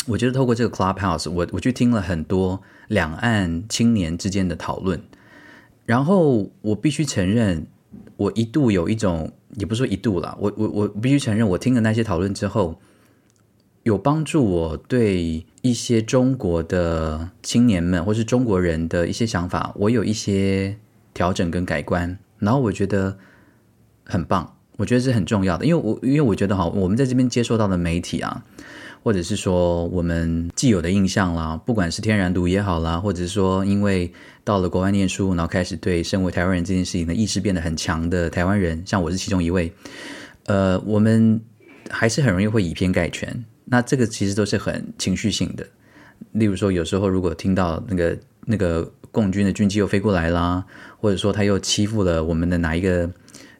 [0.06, 5.02] 我觉得透过这个 Clubhouse，我我去听了很多两岸青年之间的讨论。
[5.84, 7.66] 然后我必须承认，
[8.16, 12.80] 我一度有一种，也不是说一度啦，我我我必须承认，我听了那些讨论之后。
[13.90, 20.76] 有帮助我对一些中国的青年们，或是中国人的一些想法，我有一些
[21.12, 23.18] 调整跟改观，然后我觉得
[24.04, 28.44] 很棒，我觉得是很重要的，因为我因为我觉得哈，我们在这边接受到的媒体啊，
[29.02, 34.12] 或者是说我们既有的印象啦，不管是天然独也好啦，或者是说因为
[34.44, 39.72] 到了国外念书，然后开始对身为台湾人这件事情的意识变得很强的台湾人，像我是其中一位，
[40.46, 41.40] 呃，我们
[41.90, 43.44] 还是很容易会以偏概全。
[43.72, 45.64] 那这个其实都是很情绪性的，
[46.32, 50.64] 例如说，有时候如果听到那个那个共军的军机又飞过来啦，
[50.98, 53.08] 或者说他又欺负了我们的哪一个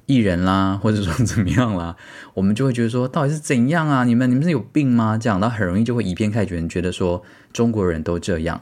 [0.06, 1.96] 艺人啦， 或者说怎么样啦，
[2.34, 4.02] 我们就会觉得说，到底是怎样啊？
[4.02, 5.16] 你们你们是有病吗？
[5.16, 8.60] 这样，那很容易就会以偏概全，觉得说中国人都这样。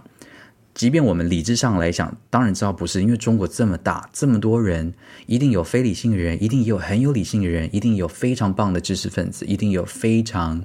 [0.74, 4.92] 即便我们理智上来讲，当然知道不是，因为中国这么大，这么多人，
[5.26, 10.62] 一定有非理性的人，一定有很有理性的人，一定有非常棒的知识分子，一定有非常。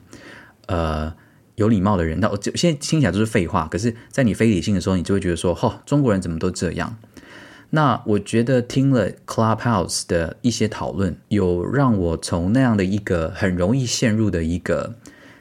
[0.68, 1.14] 呃，
[1.56, 3.68] 有礼貌的人，那我就现在听起来都是废话。
[3.70, 6.98] 可是，在你非理性的时候，你就会觉得说，哦，中国人怎么都这样？
[7.72, 14.96] 那我觉得听了 Clubhouse 的一些讨论，有让我从那样的一个很容易陷入的一个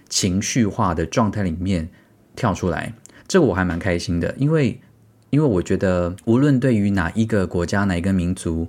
[0.09, 1.91] 情绪化的状态里面
[2.35, 2.95] 跳出来，
[3.29, 4.81] 这个我还蛮开心的，因为
[5.29, 8.69] 因为我觉得，无论对于哪一个国家、哪一个民族，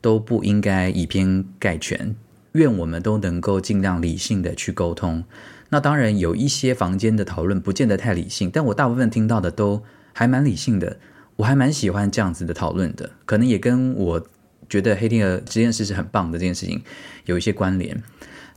[0.00, 2.14] 都不应该以偏概全。
[2.52, 5.24] 愿我们都能够尽量理性的去沟通。
[5.74, 9.82] 那当然有一些房间的讨论不见得太理性，但我大部分听到的都
[10.12, 10.98] 还蛮理性的，
[11.34, 14.24] 我还蛮喜欢这样子的讨论的，可能也跟我
[14.68, 16.80] 觉得黑天鹅实验室是很棒的这件事情
[17.24, 18.00] 有一些关联。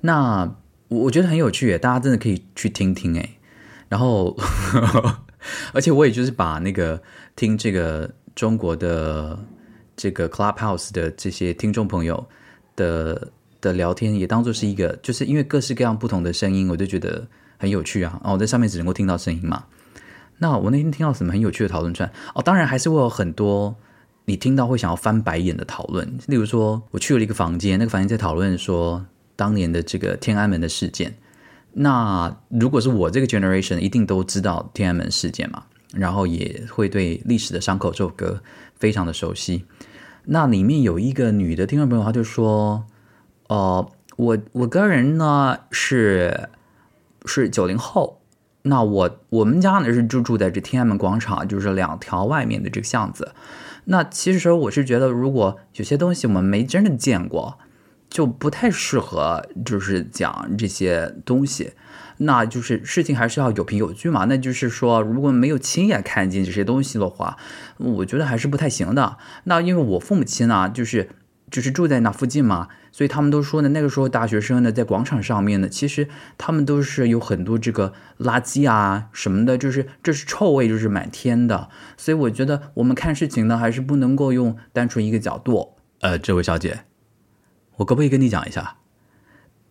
[0.01, 0.55] 那
[0.89, 3.39] 我觉得很有趣诶，大家真的可以去听听诶。
[3.89, 4.37] 然后，
[5.73, 7.01] 而且我也就是把那个
[7.35, 9.39] 听这个中国的
[9.95, 12.27] 这个 Clubhouse 的这些听众朋友
[12.75, 13.29] 的。
[13.67, 17.27] 的聊天也当做是一个，就是因为各式各样不同的声音，我就觉得
[17.57, 18.19] 很有趣啊！
[18.23, 19.65] 哦，在上面只能够听到声音嘛。
[20.39, 23.75] 那我那天听到什么很有趣的讨论串哦，当然还是会有很多
[24.25, 26.07] 你听到会想要翻白眼的讨论。
[26.27, 31.13] 例如说，我去了一个房间，那个房间在讨论说当年的这个天安门的事件。
[31.73, 38.41] 那如果是我这个 generation，一定都知道天安门事件嘛，然后也会对历史的伤口这首歌
[38.75, 39.65] 非常的熟悉。
[40.25, 42.85] 那里面有一个女的听众朋友，她就说。
[43.47, 46.49] 哦，我我个人呢是
[47.25, 48.19] 是九零后，
[48.63, 53.33] 那我我们家呢是就住在这天安门广场，就是两条外面的这个巷子。
[53.85, 57.57] 那其实我是觉得，如果有些东西我们没真的见过，
[58.09, 61.71] 就不太适合就是讲这些东西。
[62.17, 64.25] 那就是事情还是要有凭有据嘛。
[64.25, 67.37] 那就是说，如果没有亲眼看见这些东西的话，
[67.77, 69.17] 我觉得还是不太行的。
[69.45, 71.09] 那因为我父母亲呢，就是。
[71.49, 81.69] 就是住在那附近嘛，所以他们都说呢，那个时候大学生呢在广场上面呢，其实他们都是有很多这个垃圾啊什么的，就是这是臭味就是满天的。
[81.95, 85.75] 所以我觉得我们看事情呢，还是不能够用单纯一个角度。
[86.01, 86.81] 呃，这位小姐，
[87.77, 88.77] 我可不可以跟你讲一下？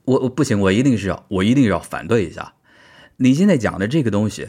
[0.06, 2.54] 我我不行，我一定是要，我一定要反对一下。
[3.18, 4.48] 你现在讲的这个东西，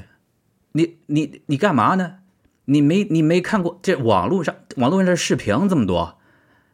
[0.71, 2.19] 你你你干嘛呢？
[2.65, 6.16] 你没你没看过这网络上网络上的视频这么多。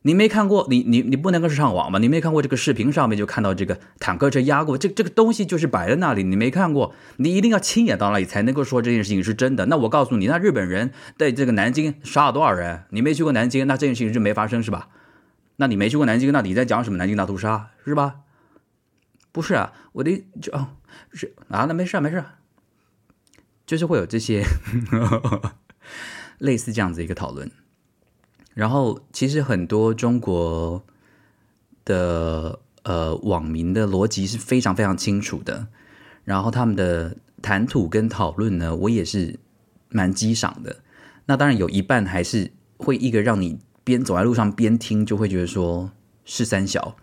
[0.03, 1.97] 你没看过，你你你不能够上网吗？
[1.97, 9.65] 你没看过这个视频上面就看到这个坦克车压过，这这个东西就是摆在那里，你没看过，你一定要亲眼到那里才能够说这件事情是真的。
[9.67, 12.83] 那我告诉你，那日本人在这个南京杀了多少人？
[12.89, 14.89] 你没去过南京，那这件事情就没发生是吧？
[15.55, 18.15] 那你没去过南京，那你在讲什么南京大屠杀是吧？
[19.31, 20.67] 不是啊，我的就哦
[21.13, 22.23] 是啊，那没事没事，
[23.65, 24.43] 就是会有这些
[26.39, 27.49] 类似这样子一个讨论。
[28.53, 30.83] 然后，其实很多中国
[31.83, 35.67] 的呃网民的逻辑是非常非常清楚的，
[36.23, 39.39] 然后他们的谈吐跟讨论呢，我也是
[39.89, 40.75] 蛮激赏的。
[41.25, 45.91] 那当然有一半还是会一个让你边走在路上边听，就会觉得说
[46.23, 46.95] 是三小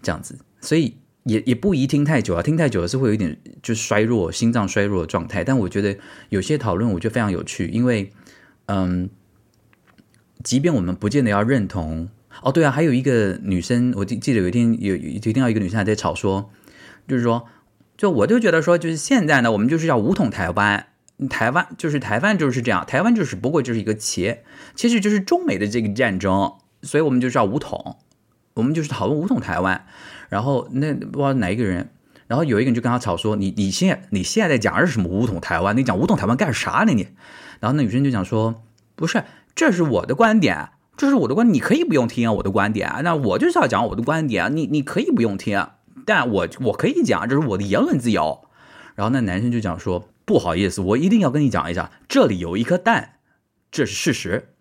[0.00, 5.44] 这样子，所以也也不宜听太久啊，听太久是会有一点就衰弱、心脏衰弱的状态。
[5.44, 5.98] 但我觉得
[6.30, 8.10] 有些讨论我觉得非常有趣，因为
[8.64, 9.10] 嗯。
[10.46, 12.08] 即便我们不见得要认同
[12.40, 16.50] 哦，对啊，还有一个女生，我记记得有一天有有听到一个女生还在吵说，
[17.08, 17.48] 就是说，
[17.96, 20.86] 就我就觉得说，就是现在呢，我们就是要武统台湾，
[21.28, 24.38] 台湾就是台湾就是这样，台湾就是不过就是一个茄，
[24.76, 27.96] 其实就是中美的这个战争，所以我们就是要武统，
[28.54, 29.84] 我们就是讨论武统台湾，
[30.28, 31.90] 然后那不知道哪一个人，
[32.28, 35.76] 然后有一个人就跟他吵说，你你现在你现在在讲是什么武统台湾？
[35.76, 37.08] 你讲武统台湾干啥呢你？
[37.58, 38.62] 然后那女生就讲说，
[38.94, 39.24] 不是。
[39.56, 43.00] 这是我的观点，这是我的观点，你可以不用听我的观点。
[43.02, 45.66] 那我就是要讲我的观点，你你可以不用听，
[46.04, 48.46] 但我我可以讲，这是我的言论自由。
[48.94, 53.18] 然后那男生就讲说：“不好意思，我一定要跟你讲一下，这里有一颗蛋，
[53.70, 54.54] 这是事实。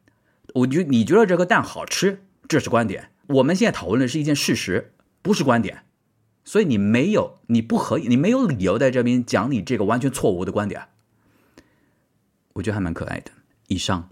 [0.53, 3.09] 我觉你觉得这个蛋好吃，这是观点。
[3.27, 5.83] 我们现在讨论的是一件事实，不是观点。
[6.45, 10.83] 所以你没有，你不可以，你没有理由在这边讲你这个完全错误的观点。
[12.53, 13.31] 我觉得还蛮可爱的。
[13.67, 14.09] 以上。”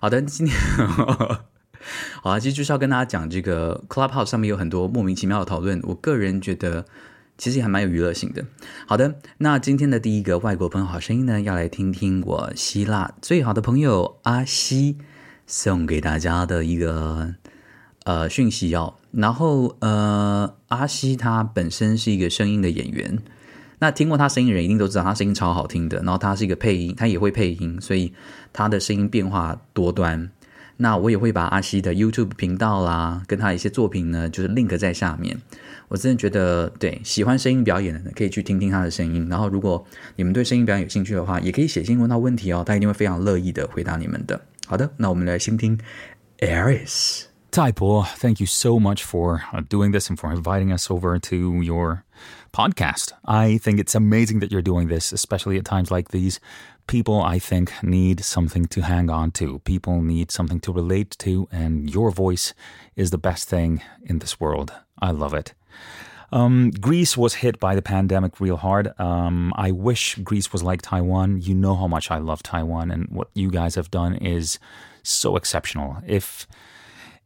[0.00, 0.56] 好的，今天
[2.22, 6.84] 好啊，其实就是要跟大家讲这个 Clubhouse 上面有很多莫名其妙的讨论，我个人觉得
[7.38, 8.44] 其实还蛮有娱乐性的。
[8.86, 14.98] 好的，那今天的第一个外国朋友好声音呢，要来听听我希腊最好的朋友阿西
[15.46, 17.34] 送给大家的一个
[18.04, 18.94] 呃讯息哦。
[19.12, 23.18] 然后呃，阿西他本身是一个声音的演员。
[23.78, 25.98] 那听过他声音的人一定都知道，他声音超好听的。
[25.98, 28.12] 然后他是一个配音，他也会配音，所以
[28.56, 30.30] 他的声音变化多端。
[30.78, 35.36] 那我也会把阿西的 YouTube 频道啦，跟他一些作品呢，就是 link 在下面。
[35.88, 39.28] 我真的觉得，对喜欢声音表演的可以去听听他的声音。
[39.28, 39.82] 然后，如果
[40.16, 44.40] 你们对声音表演有兴趣的话，也可以写信问他问题哦，他一定会非常乐意的回答你们的。
[44.66, 45.78] 好的，那我们来先听
[46.40, 47.26] Aris。
[47.52, 48.04] Hi, Paul.
[48.18, 49.40] Thank you so much for
[49.70, 52.02] doing this and for inviting us over to your
[52.52, 53.12] podcast.
[53.22, 56.38] I think it's amazing that you're doing this, especially at times like these.
[56.86, 59.58] People, I think, need something to hang on to.
[59.60, 62.54] People need something to relate to, and your voice
[62.94, 64.72] is the best thing in this world.
[65.00, 65.54] I love it.
[66.32, 68.92] Um, Greece was hit by the pandemic real hard.
[69.00, 71.40] Um, I wish Greece was like Taiwan.
[71.40, 74.58] You know how much I love Taiwan, and what you guys have done is
[75.02, 75.98] so exceptional.
[76.06, 76.46] If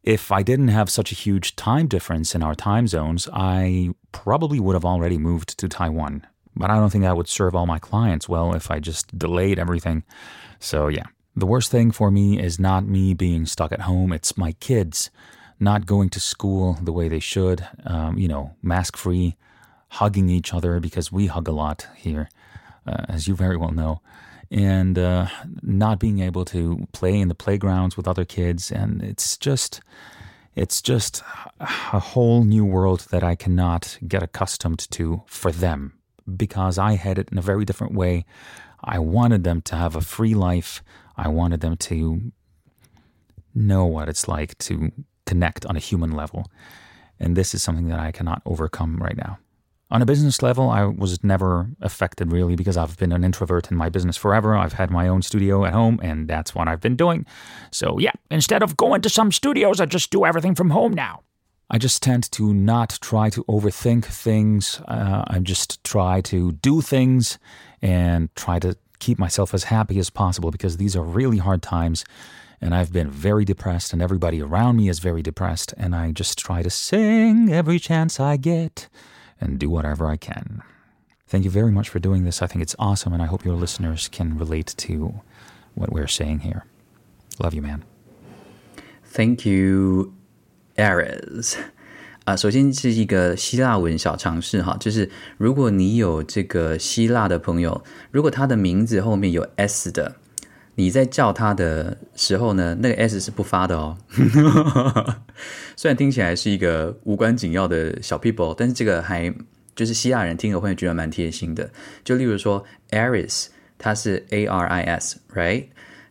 [0.03, 4.59] if I didn't have such a huge time difference in our time zones, I probably
[4.59, 6.27] would have already moved to Taiwan.
[6.61, 9.59] But I don't think I would serve all my clients well if I just delayed
[9.59, 10.05] everything.
[10.59, 14.37] So, yeah, the worst thing for me is not me being stuck at home, it's
[14.37, 15.11] my kids
[15.59, 19.37] not going to school the way they should, um, you know, mask free,
[19.89, 22.29] hugging each other because we hug a lot here,
[22.87, 24.01] uh, as you very well know
[24.51, 25.29] and uh,
[25.63, 28.73] not being able to play in the playgrounds with other kids.
[28.73, 29.81] And it's just,
[30.57, 31.23] it's just
[31.61, 36.00] a whole new world that I cannot get accustomed to for them
[36.37, 38.25] because I had it in a very different way.
[38.83, 40.83] I wanted them to have a free life.
[41.17, 42.33] I wanted them to
[43.55, 44.93] know what it's like to
[45.27, 46.47] connect on a human level.
[47.19, 49.39] And this is something that I cannot overcome right now.
[49.93, 53.77] On a business level, I was never affected really because I've been an introvert in
[53.77, 54.57] my business forever.
[54.57, 57.27] I've had my own studio at home, and that's what I've been doing.
[57.73, 61.23] So, yeah, instead of going to some studios, I just do everything from home now.
[61.71, 64.81] I just tend to not try to overthink things.
[64.89, 67.39] Uh, I just try to do things
[67.81, 72.05] and try to keep myself as happy as possible because these are really hard times
[72.61, 76.39] and I've been very depressed, and everybody around me is very depressed, and I just
[76.39, 78.89] try to sing every chance I get
[79.41, 80.63] and do whatever I can.
[81.27, 82.43] Thank you very much for doing this.
[82.43, 85.21] I think it's awesome, and I hope your listeners can relate to
[85.75, 86.67] what we're saying here.
[87.39, 87.85] Love you, man.
[89.05, 90.15] Thank you,
[90.77, 91.57] Ares.
[92.25, 100.17] 啊，首先是一个希腊文小常识哈，就是如果你有这个希腊的朋友，如果他的名字后面有 S 的，
[100.75, 103.97] 你在叫他的时候呢，那个 S 是不发的哦。
[105.75, 109.33] 虽然听起来是一个无关紧要的小 people，但是这个还
[109.75, 111.71] 就是希腊人听了会觉得蛮贴心的。
[112.05, 113.47] 就例如说，Aris，
[113.79, 115.65] 它是 A R I S，right？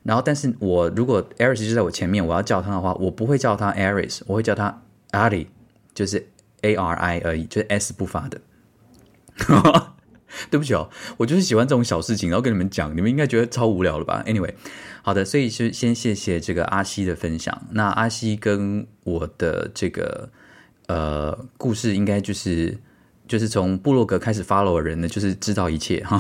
[0.10, 4.82] 然后，但是我如果 Aris 就在我前面，我要叫他的话，我不会叫他 Aris，我会叫他
[5.12, 5.46] Ari，
[5.94, 6.28] 就是
[6.62, 8.42] A R I 而已，就是 S 不发的。
[10.50, 14.56] 对不起哦，我就是喜欢这种小事情，然后跟你们讲，你们应该觉得超无聊了吧？Anyway，
[15.04, 17.68] 好的，所以是先谢谢这个阿西的分享。
[17.74, 20.32] 那阿西跟我的这个
[20.88, 22.80] 呃故事，应该就是
[23.28, 26.18] 就是从部落格开始 follow 的人呢，就是知道一切哈，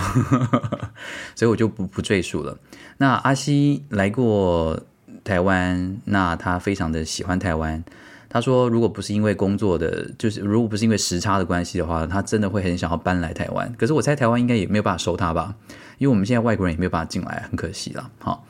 [1.35, 2.55] 所以我就不不赘述了。
[3.01, 4.77] 那阿西来过
[5.23, 7.81] 台湾，那他非常的喜欢台湾。
[8.27, 13.73] 他说：“如果不是因为工作的，就是如果不是因为时差的关系的话，他真的会很想要搬来台湾。
[13.77, 15.55] 可是我猜台湾应该也没有办法收他吧，
[15.97, 18.11] 因为我们现在外国人也没有办法进来，很可惜了。
[18.19, 18.45] 好，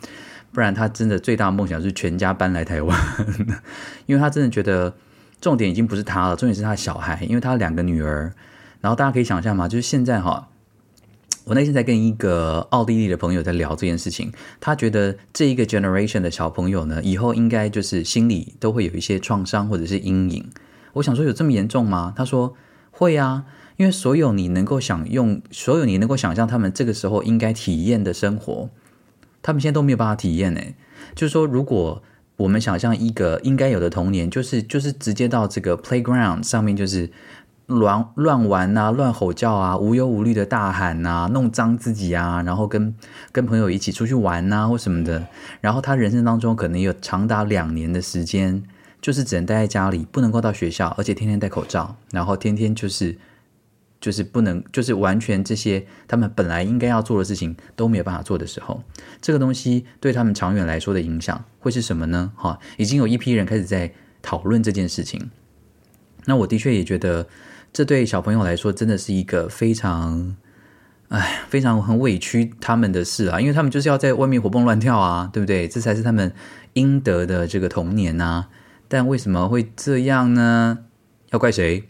[0.52, 3.00] 不然他真的最大的梦想是全家搬来台湾，
[4.06, 4.94] 因为他真的觉得
[5.40, 8.34] 重点已经不是他了，重点是他的小孩，因为他两个女儿。
[8.82, 10.50] 然后大家可以想象嘛，就是现在哈。”
[11.50, 20.48] 我那天在跟一个奥地利的朋友在聊这件事情，他觉得这一个 generation 的小朋友呢，以后应该就是心里都会有一些创伤或者是阴影。
[20.94, 22.14] 我想说，有这么严重吗？
[22.16, 22.56] 他说
[22.92, 23.46] 会啊，
[23.78, 28.70] 因为所有你能够想用，所有你能够想象他们这个时候应该体验的生活，
[29.42, 30.62] 他们现在都没有办法体验呢。
[31.16, 32.04] 就是说，如果
[32.38, 37.10] 我们想象一个应该有的童年，就是就是直接到这个 playground 上面，就是。
[37.70, 42.96] 乱乱玩啊，乱吼叫啊，无忧无虑的大喊啊，弄脏自己啊，然后跟
[43.32, 45.28] 跟朋友一起出去玩啊，或什么的。
[45.62, 48.64] 然后他人生当中可能有长达两年的时间，
[49.00, 53.16] 就是只能待在家里，不能够到学校，而且天天戴口罩，然后天天就是
[54.02, 58.82] 就是不能，就是完全这些他们本来应该要做的事情都没有办法做的时候，
[59.22, 62.32] 这个东西对他们长远来说的影响会是什么呢？
[62.36, 63.94] 哈，已经有一批人开始在
[64.24, 65.30] 讨论这件事情。
[66.26, 67.28] 那我的确也觉得。
[67.72, 70.36] 这对小朋友来说真的是一个非常，
[71.10, 75.68] 哎，非常很委屈他们的事啊，因为他们就是要在外面活蹦乱跳啊，对不对？
[75.68, 76.34] 这才是他们
[76.74, 78.48] 应得的这个童年呐。
[78.88, 80.80] 但为什么会这样呢？
[81.30, 81.84] 要怪谁？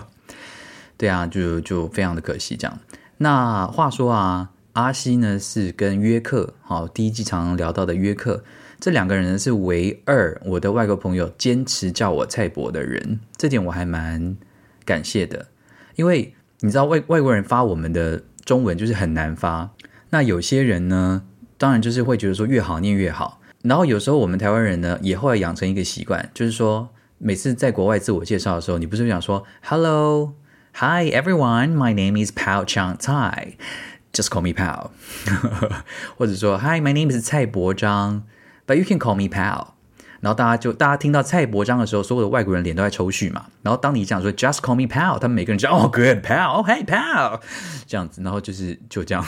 [0.98, 2.78] 对啊，就就非常的可惜这样。
[3.16, 8.44] 那话说啊，阿西呢是跟约克，好，第一季常常聊到的约克，
[8.78, 14.36] 这两个人呢是唯二我的外国朋友坚持叫我蔡博的人，这点我还蛮。
[14.90, 15.46] 感谢的，
[15.94, 19.70] 因为你知道外外国人发我们的中文就是很难发，
[20.10, 21.22] 那有些人呢，
[21.56, 26.88] 当然就是会觉得说越好念越好，然后有时候我们台湾人呢也会养成一个习惯，就是说
[27.18, 30.34] 每次在国外自我介绍的时候，你不是想说 Hello,
[30.74, 33.52] Hi everyone, my name is Pao Chang Tai,
[34.12, 34.90] just call me Pao，
[36.18, 38.24] 或者说 Hi, my name is 蔡伯章
[38.66, 39.74] ，but you can call me Pao。
[40.20, 43.46] 然后大家就大家听到蔡伯章的时候，所有的外国人脸都在抽搐嘛。
[43.62, 47.40] 然后当你讲说 Just call me Pal，他们每个人就哦 Good Pal，Hey Pal，
[47.86, 48.22] 这样子。
[48.22, 49.24] 然后就是就这样。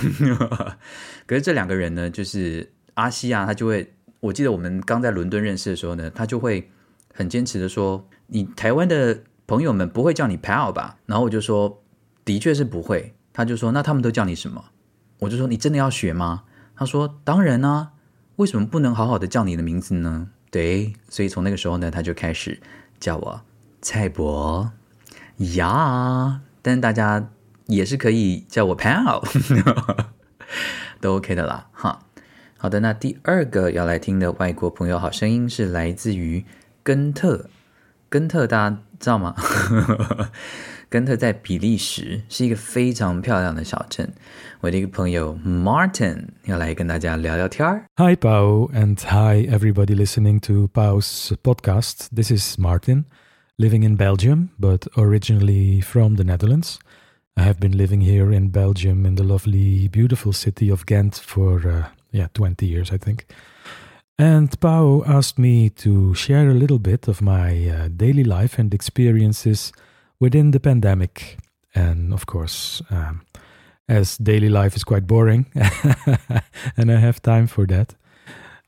[1.26, 6.70] 可是这两个人呢，就是阿西啊，他就会，我记得我们刚在伦敦认识的时候呢，他就会
[7.14, 10.97] 很坚持的说，你台湾的朋友们不会叫你 Pal 吧？
[11.07, 11.82] 然后我就说，
[12.24, 13.14] 的确是不会。
[13.32, 14.62] 他就说，那他们都叫你什么？
[15.20, 16.43] 我就说，你真的要学吗？
[16.76, 17.93] 他说，当然啊，
[18.36, 20.28] 为什么不能好好的叫你的名字呢？
[20.53, 22.61] 对，所以从那个时候呢，他就开始
[23.00, 23.40] 叫我
[23.80, 24.70] 蔡博
[25.38, 27.30] 呀，但大家
[27.68, 29.24] 也是可以叫我 Pal，
[31.00, 32.05] 都 OK 的啦，哈。
[32.59, 36.44] 好的，那第二个要来听的外国朋友好声音是来自于
[36.82, 37.46] 根特，
[38.11, 39.34] 根特大家知道吗？
[40.91, 44.11] 根特在比利时是一个非常漂亮的小镇。
[44.61, 47.85] 我的一个朋友 Martin 要来跟大家聊聊天儿。
[47.97, 52.07] Hi Pao and hi everybody listening to Pao's podcast.
[52.15, 53.05] This is Martin,
[53.57, 56.77] living in Belgium, but originally from the Netherlands.
[57.38, 61.67] I have been living here in Belgium in the lovely, beautiful city of Ghent for,
[61.67, 63.27] uh, yeah, 20 years, I think.
[64.17, 68.73] And Pao asked me to share a little bit of my uh, daily life and
[68.73, 69.71] experiences
[70.22, 71.36] within the pandemic.
[71.74, 73.22] And of course, um,
[73.88, 75.46] as daily life is quite boring
[76.76, 77.96] and I have time for that,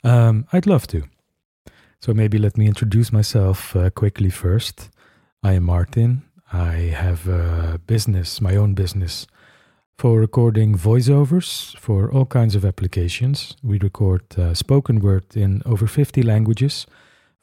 [0.02, 1.04] um, I'd love to.
[2.00, 4.90] So maybe let me introduce myself uh, quickly first.
[5.42, 6.22] I am Martin.
[6.52, 9.26] I have a business, my own business,
[9.96, 13.56] for recording voiceovers for all kinds of applications.
[13.62, 16.86] We record uh, spoken word in over 50 languages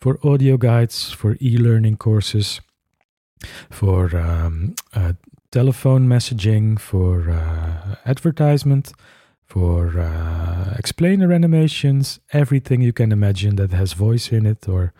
[0.01, 2.62] for audio guides, for e learning courses,
[3.70, 5.14] for um, uh,
[5.52, 8.94] telephone messaging, for uh, advertisement,
[9.46, 14.94] for uh, explainer animations, everything you can imagine that has voice in it or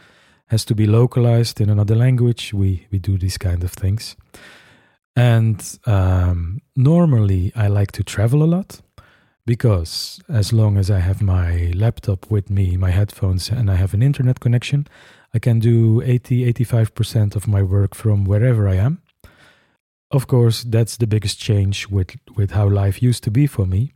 [0.48, 2.54] has to be localized in another language.
[2.54, 4.18] We we do these kind of things,
[5.16, 8.82] and um, normally I like to travel a lot
[9.46, 13.94] because as long as I have my laptop with me, my headphones, and I have
[13.94, 14.88] an internet connection,
[15.34, 19.02] I can do 80 85% of my work from wherever I am.
[20.12, 23.94] Of course, that's the biggest change with, with how life used to be for me,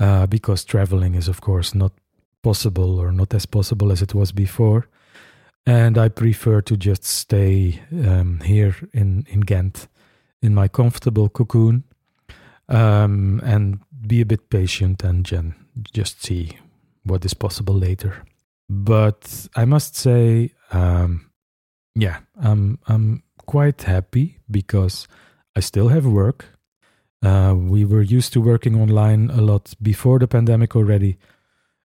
[0.00, 1.92] uh, because traveling is, of course, not
[2.42, 4.88] possible or not as possible as it was before
[5.66, 9.88] and I prefer to just stay um, here in in Ghent
[10.40, 11.82] in my comfortable cocoon
[12.68, 15.54] um, and be a bit patient and
[15.92, 16.58] just see
[17.02, 18.24] what is possible later.
[18.68, 21.30] But I must say, um,
[21.94, 25.06] yeah, I'm I'm quite happy because
[25.56, 26.46] I still have work.
[27.22, 31.18] Uh, we were used to working online a lot before the pandemic already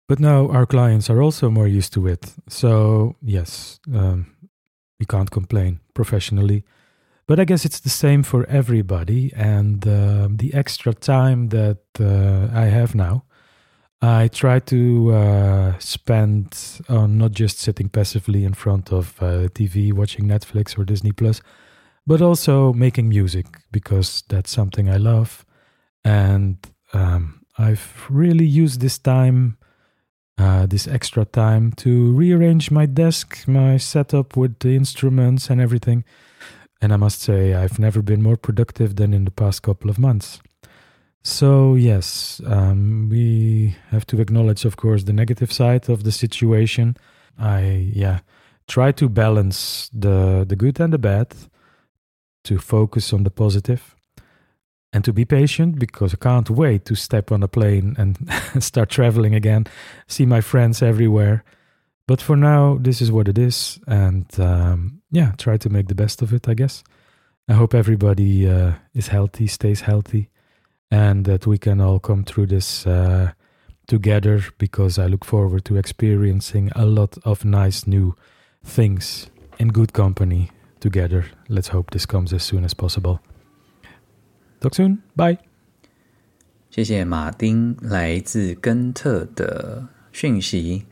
[0.10, 2.34] but now our clients are also more used to it.
[2.48, 4.26] So, yes, um,
[5.00, 6.64] we can't complain professionally.
[7.28, 9.32] But I guess it's the same for everybody.
[9.36, 13.26] And uh, the extra time that uh, I have now,
[14.02, 19.92] I try to uh, spend on not just sitting passively in front of uh, TV
[19.92, 21.42] watching Netflix or Disney Plus,
[22.08, 25.46] but also making music because that's something I love.
[26.06, 26.58] And
[26.94, 29.58] um, I've really used this time
[30.40, 36.06] uh, this extra time to rearrange my desk, my setup with the instruments and everything.
[36.82, 40.00] And I must say, I've never been more productive than in the past couple of
[40.00, 40.40] months.
[41.24, 46.96] So, yes, um, we have to acknowledge, of course, the negative side of the situation.
[47.38, 48.20] I, yeah,
[48.68, 51.36] try to balance the, the good and the bad
[52.46, 53.96] to focus on the positive
[54.92, 58.18] and to be patient because I can't wait to step on a plane and
[58.64, 59.66] start traveling again,
[60.08, 61.44] see my friends everywhere.
[62.08, 63.80] But for now, this is what it is.
[63.86, 66.84] And um, yeah, try to make the best of it, I guess.
[67.48, 70.30] I hope everybody uh, is healthy, stays healthy,
[70.91, 73.33] and that we can all come through this uh,
[73.87, 78.15] together because I look forward to experiencing a lot of nice new
[78.65, 79.27] things
[79.59, 80.51] in good company
[80.81, 81.25] together.
[81.49, 83.19] Let's hope this comes as soon as possible.
[84.61, 85.39] Talk soon, bye。
[86.71, 90.87] 谢谢马丁来自根特的讯息。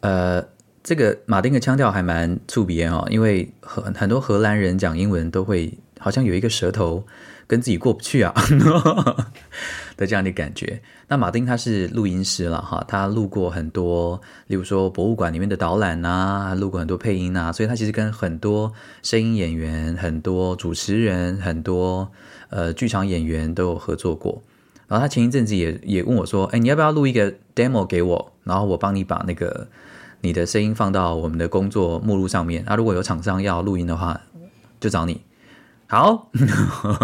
[0.00, 0.42] 呃，
[0.82, 7.06] 这个马丁的腔调还蛮触别哦，因为很很多荷兰人讲英文都会好像有一个舌头
[7.47, 8.33] 跟自己过不去啊
[9.97, 10.81] 的这样的感觉。
[11.07, 18.71] 那马丁他是录音师了哈，他录过很多，例如说博物馆里面的导览啊，录过很多配音啊，所以他其实跟很多
[19.03, 22.11] 声音演员、很多主持人、很多。
[22.49, 24.41] 呃，剧场演员都有合作过，
[24.87, 28.31] 然后他前一阵子也也问我说：“哎，你要不要录一个 demo 给我？
[28.43, 29.67] 然后我帮你把那个
[30.21, 32.63] 你的声音放到我们的工作目录上面。
[32.65, 34.21] 啊，如果有厂商要录音的话，
[34.79, 35.19] 就找你。”
[35.87, 36.31] 好，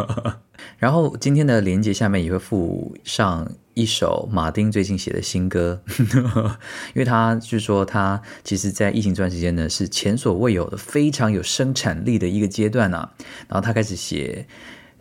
[0.77, 5.81] 然后今天的连接下面也会附上一首马丁最近写的新歌，
[6.93, 13.11] 因为他就是说他其实，在疫情这段时间呢，是前所未有的非常有生产力的一个阶段啊，
[13.47, 14.47] 然后他开始写。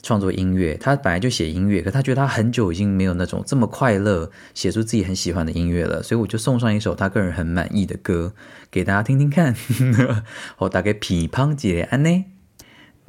[0.03, 8.33] 创作音乐，他本来就写音乐，可他觉得他很久已经没有那种这么快乐写出自己很喜欢的音乐了，所以我就送上一首他个人很满意的歌
[8.70, 9.55] 给大家听听看。
[10.57, 12.24] 我大概乒乓姐安呢？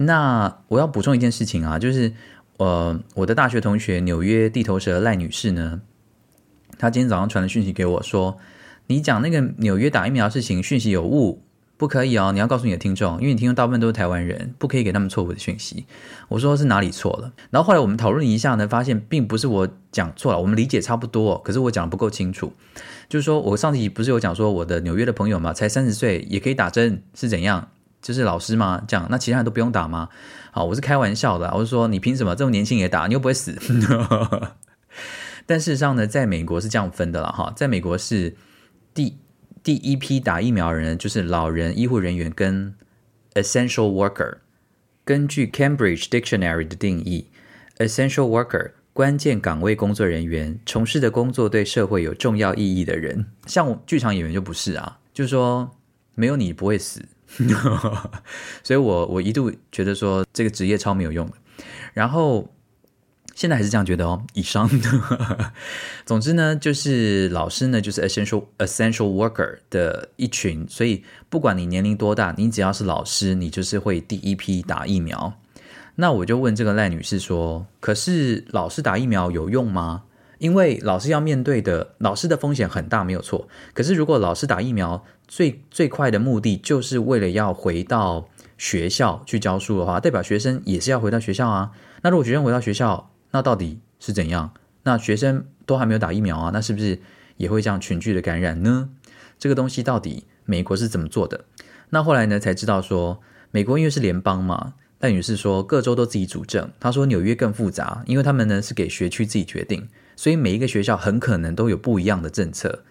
[0.06, 2.14] 那我要补充一件事情啊，就是
[2.58, 5.82] 呃，我的大学同学纽约地头蛇赖女士呢，
[6.78, 8.38] 她今天早上传了讯息给我说，
[8.88, 11.44] 你讲那个纽约打疫苗的事情讯息有误。
[11.78, 12.32] 不可以哦！
[12.32, 15.88] 你要告诉你的听众，因为你听众大部分都是台湾人，不可以给他们错误的讯息。
[16.28, 17.34] 我说是哪里错了？
[17.50, 22.54] 然后后来我们讨论一下呢，发现并不是我讲错了，我们理解差不多，可是我讲的不够清楚。
[23.10, 27.70] 就是说我上集不是有讲说我的纽约的朋友嘛，才三十岁也可以打针是怎样？
[28.02, 28.84] 就是老师吗？
[28.88, 30.10] 这样，那其他人都不用打吗？
[30.52, 33.08] 好，我是开玩笑的，我是说你凭什么这么年轻也打？
[33.08, 33.56] 你又不会死。
[35.46, 38.36] 但事实上呢，在美国是这样分的了哈，在美国是
[38.94, 39.18] 第
[39.64, 42.74] 第一批打疫苗的人就是老人、医护人员跟
[43.34, 44.38] essential worker。
[45.04, 47.28] 根据 Cambridge Dictionary 的定义
[47.78, 53.26] ，essential worker 关键岗位工作人员，从事的工作对社会有重要意义的人。
[53.48, 55.72] 像我剧场演员就不是啊，就是说
[56.14, 57.04] 没有你不会死。
[58.64, 61.34] 所以我我一度觉得说这个职业超没有用的，
[61.94, 62.54] 然后
[63.34, 64.24] 现在还是这样觉得哦。
[64.34, 65.54] 以上的，
[66.06, 75.34] 总之呢，就是老师呢就是 essential essential worker 的一群，所以不管你年龄多大，你只要是老师，你就是会第一批打疫苗。
[75.96, 80.04] 那我就问这个赖女士说：“可是老师打疫苗有用吗？”
[80.40, 83.48] 因为老师要面对的老师的风险很大，没有错。
[83.74, 88.28] 可是如果老师打疫苗，最最快的目的就是为了要回到
[88.58, 91.72] 学校去教书的话，代表学生也是要回到学校啊。
[92.02, 94.54] 那如果学生回到学校，那到底是怎样？
[94.84, 97.00] 那学生都还没有打疫苗啊，那是不是
[97.38, 98.90] 也会这样群聚的感染呢？
[99.40, 101.46] 这个东西到底美国是怎么做的？
[101.92, 103.22] 那后来呢才知道说，
[103.52, 106.70] 美国因为是联邦嘛，赖女士说各州都自己主政。
[106.78, 109.88] 他说纽约更复杂，因为他们呢是给学区自己决定。
[110.18, 112.84] 所以每一个学校很可能都有不一样的政策，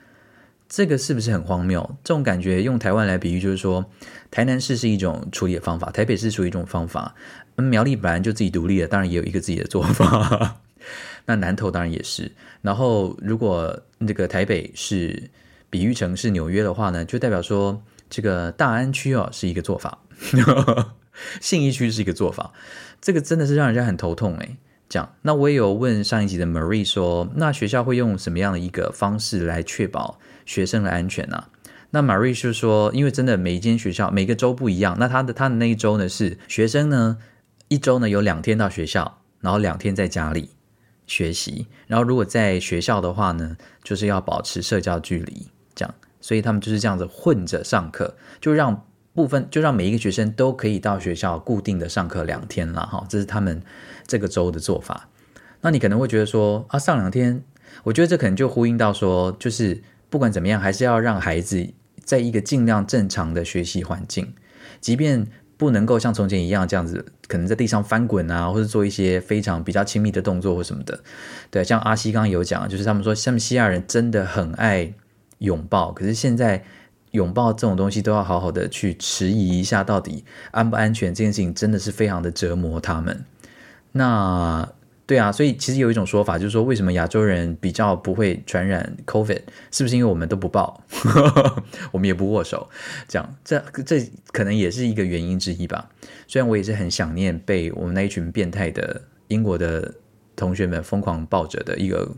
[0.70, 1.82] 这个是不是很荒谬？
[2.04, 3.84] 这种感觉用台湾来比喻，就是说
[4.30, 7.12] 台南市是一种处理的方法，台北市属于一种方法。
[7.56, 10.58] 苗栗本来就自己独立了，当然也有一个自己的做法。
[11.26, 12.30] 那南投当然也是。
[12.62, 15.28] 然后如果那个台北是
[15.68, 19.98] 比喻成是纽约的话呢，就代表说这个大安区哦是一个做法，
[21.42, 22.52] 信义区是一个做法。
[23.00, 24.56] 这个真的是让人家很头痛诶。
[24.88, 31.44] 这样，那我也有问上一集的 Marie 说，那学校会用什么样的一个方式来确保学生的安全呢？
[31.90, 37.18] 那 Marie 就说，因为真的每一间学校每个州不一样，那他的他的那一周呢是学生呢
[37.68, 40.50] 一周呢有两天到学校，然后两天在家里
[41.06, 48.86] 学习，然后如果在学校的话呢，就是要保持社交距离，这样，所以他们就是这样子混着上课，就让。
[49.12, 53.60] 部分就让每一个学生都可以到学校固定的上课两天了哈，这是他们
[54.06, 55.08] 这个州的做法。
[55.62, 57.42] 那你可能会觉得说啊，上两天，
[57.82, 61.66] 我觉得这可能就呼应到说，就是不管怎么样，还是要让孩子
[62.04, 64.34] 在一个尽量正常的学习环境，
[64.80, 71.00] 即便不能够像从前一样这样子，可能在地上翻滚啊，或者做一些非常比较亲密的动作或什么的。
[71.50, 74.92] 对，像阿西刚刚有讲，就是他们说，像西亚人真的很爱
[75.38, 76.62] 拥抱，可是现在。
[77.12, 81.12] 拥抱这种东西都要好好的去迟疑一下，到底安不安全？
[81.12, 83.24] 这件事情真的是非常的折磨他们。
[83.90, 84.68] 那
[85.10, 89.40] 对啊，所以其实有一种说法，就是说为什么亚洲人比较不会传染 COVID？
[89.72, 90.84] 是不是因为我们都不抱，
[91.90, 92.70] 我们也不握手？
[93.08, 95.90] 这样，这这可能也是一个原因之一吧。
[96.28, 99.92] 虽然我也是很想念被我们那一群变态的英国的
[100.36, 102.08] 同学们疯狂抱着的一个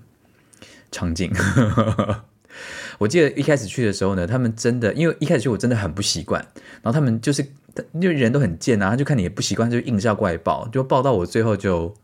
[0.90, 1.32] 场景。
[2.98, 6.46] 我记得一开始去的时候呢，他们真的，因为一开始去我真的很不习惯，
[6.82, 7.42] 然后他们就是，
[7.94, 11.94] 因为人都很贱啊，他就看你也不习惯，就硬是要过来抱，就抱到我最后就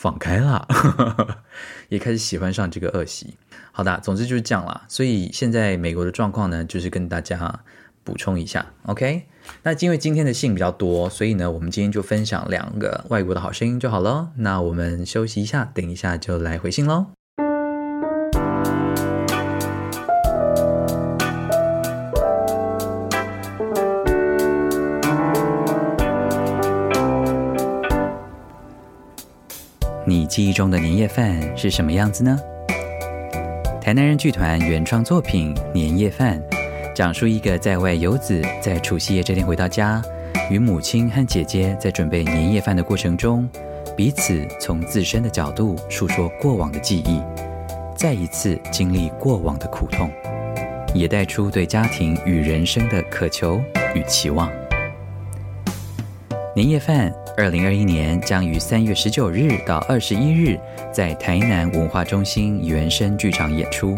[0.00, 0.64] 放开了，
[1.90, 3.34] 也开始喜欢上这个恶习。
[3.72, 4.84] 好的，总之就是这样啦。
[4.86, 7.64] 所以现在美国的状况呢，就是跟大家
[8.04, 9.24] 补充一下，OK？
[9.64, 14.30] 那因为今天的信比较多，所以呢，我们今天就分享两个外国的好声音就好了。
[14.36, 17.17] 那我们休息一下，等一下就来回信喽。
[30.08, 32.34] 你记忆中的年夜饭是什么样子呢？
[33.78, 36.40] 台南人剧团原创作品《年夜饭》，
[36.94, 40.02] 讲述一个在外游子在除夕夜这天回到家，
[40.50, 43.46] 与母亲和姐姐在准备年夜饭的过程中，
[43.94, 47.20] 彼此从自身的角度述说过往的记忆，
[47.94, 50.10] 再一次经历过往的苦痛，
[50.94, 53.60] 也带出对家庭与人生的渴求
[53.94, 54.50] 与期望。
[56.56, 57.12] 年夜饭。
[57.38, 60.58] 二零二一年将于三月十九日到二十一日
[60.92, 63.94] 在台南文化中心原声剧场演出，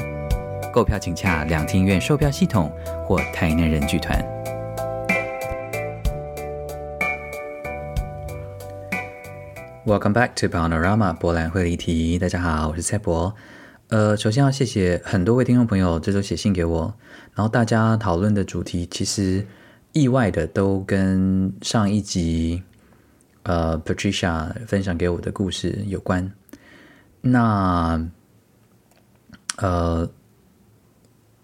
[0.70, 2.70] 购票请洽两厅院售票系统
[3.07, 4.22] 或台南人剧团。
[9.86, 12.18] Welcome back to Paonorama 柏览会离题。
[12.18, 13.34] 大家好，我是蔡博。
[13.88, 16.95] 呃，首先要谢谢很多位听众朋友这周写信给我，
[17.34, 19.47] 然后大家讨论的主题其实
[19.93, 22.64] 意外的都跟上一集。
[23.43, 26.32] 呃，Patricia 分享给我的故事有关。
[27.22, 28.07] 那
[29.59, 30.11] 呃，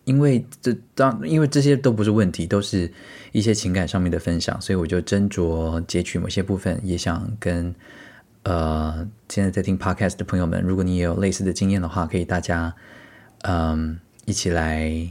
[0.04, 2.92] 因为这当因为这些都不是问题，都是
[3.32, 7.74] 一些情感上面的分享，所以我就斟酌截取某些部分，也想跟
[8.44, 12.74] 呃现在在听 podcast 的朋友们，如果你也有类似的经验的话，可以大家
[13.42, 15.10] 嗯一起来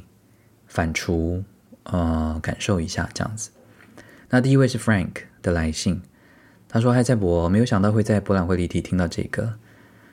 [0.65, 1.43] 反刍，
[1.83, 3.51] 呃感受一下这样子。
[4.29, 5.11] 那第一位是 Frank
[5.43, 6.01] 的来信，
[6.75, 9.53] 他说：“嗨，蔡博，没有想到会在博览会离题听到这个。”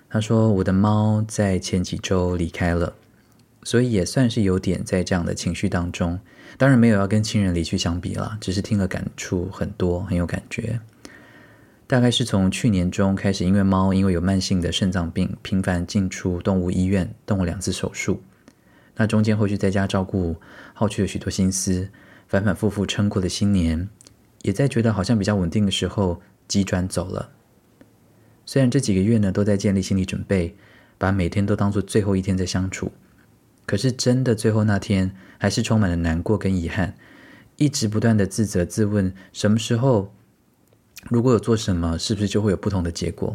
[0.08, 2.94] 他说：“我的猫在前几周离开了。”
[3.64, 6.20] 所以也算是有点在这样的情绪当中，
[6.56, 10.78] 当然没有要跟亲人离去相比了，只是听了感触很多，很有感觉。
[11.88, 18.22] 大概是从去年中开始，因为猫因为有慢性的肾脏病，频繁进出动物医院，动了两次手术。
[18.94, 20.36] 那中间后续在家照顾，
[20.74, 21.88] 耗去了许多心思，
[22.28, 23.88] 反反复复撑过了新年，
[24.42, 26.22] 也在觉得好像比较稳定的时候，
[26.52, 27.30] 急转走了。
[28.44, 30.54] 虽然这几个月呢都在建立心理准备，
[30.98, 32.92] 把每天都当做最后一天在相处。
[33.64, 36.94] 可是真的，最后那天还是充满了难过跟遗憾，
[37.56, 40.12] 一直不断的自责自问：什么时候
[41.08, 43.34] 如果有做什么，是不是就会有不同的结果？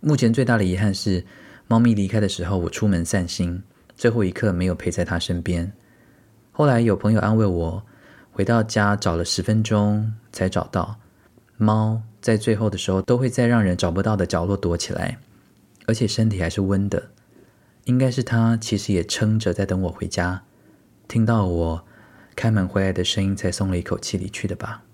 [0.00, 1.24] 目前最大的遗憾是，
[1.66, 3.62] 猫咪离开的时候，我出门散心，
[3.96, 5.72] 最后一刻没有陪在它身边。
[6.50, 7.82] 后来有朋友安慰我，
[8.30, 10.94] 回到家找了十分钟才找到。
[11.56, 15.18] 猫在最后的时候都会在让人找不到的角落躲起来，
[15.86, 17.10] 而且身体还是温的。
[17.84, 20.44] 应该是他其实也撑着在等我回家，
[21.08, 21.84] 听到我
[22.36, 24.84] 开门回来的声音才松了一口气离去的吧。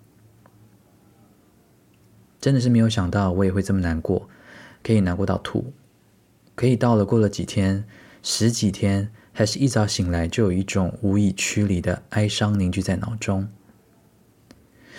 [2.41, 4.27] 真的是没有想到我也会这么难过，
[4.83, 5.75] 可以难过到吐，
[6.55, 7.85] 可以到了过了几天、
[8.23, 13.47] 十几天，还是一早醒来就有一种无以驱离的哀伤凝聚在脑中。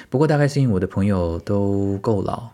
[0.09, 2.49] 不过大概是因为我的朋友都够老、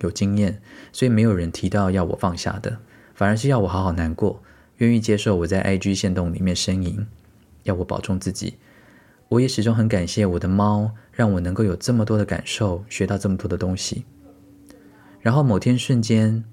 [0.00, 0.60] 有经验，
[0.92, 2.78] 所以没有人提到要我放下的，
[3.14, 4.42] 反而是要我好好难过。
[4.78, 7.06] 愿意接受我在 IG 线动里面呻吟，
[7.64, 8.54] 要我保重自己。
[9.28, 14.04] 我也始终很感谢我的猫，让我能够有这么多的感受，学到这么多的东西。
[15.20, 16.44] 然后某天瞬间，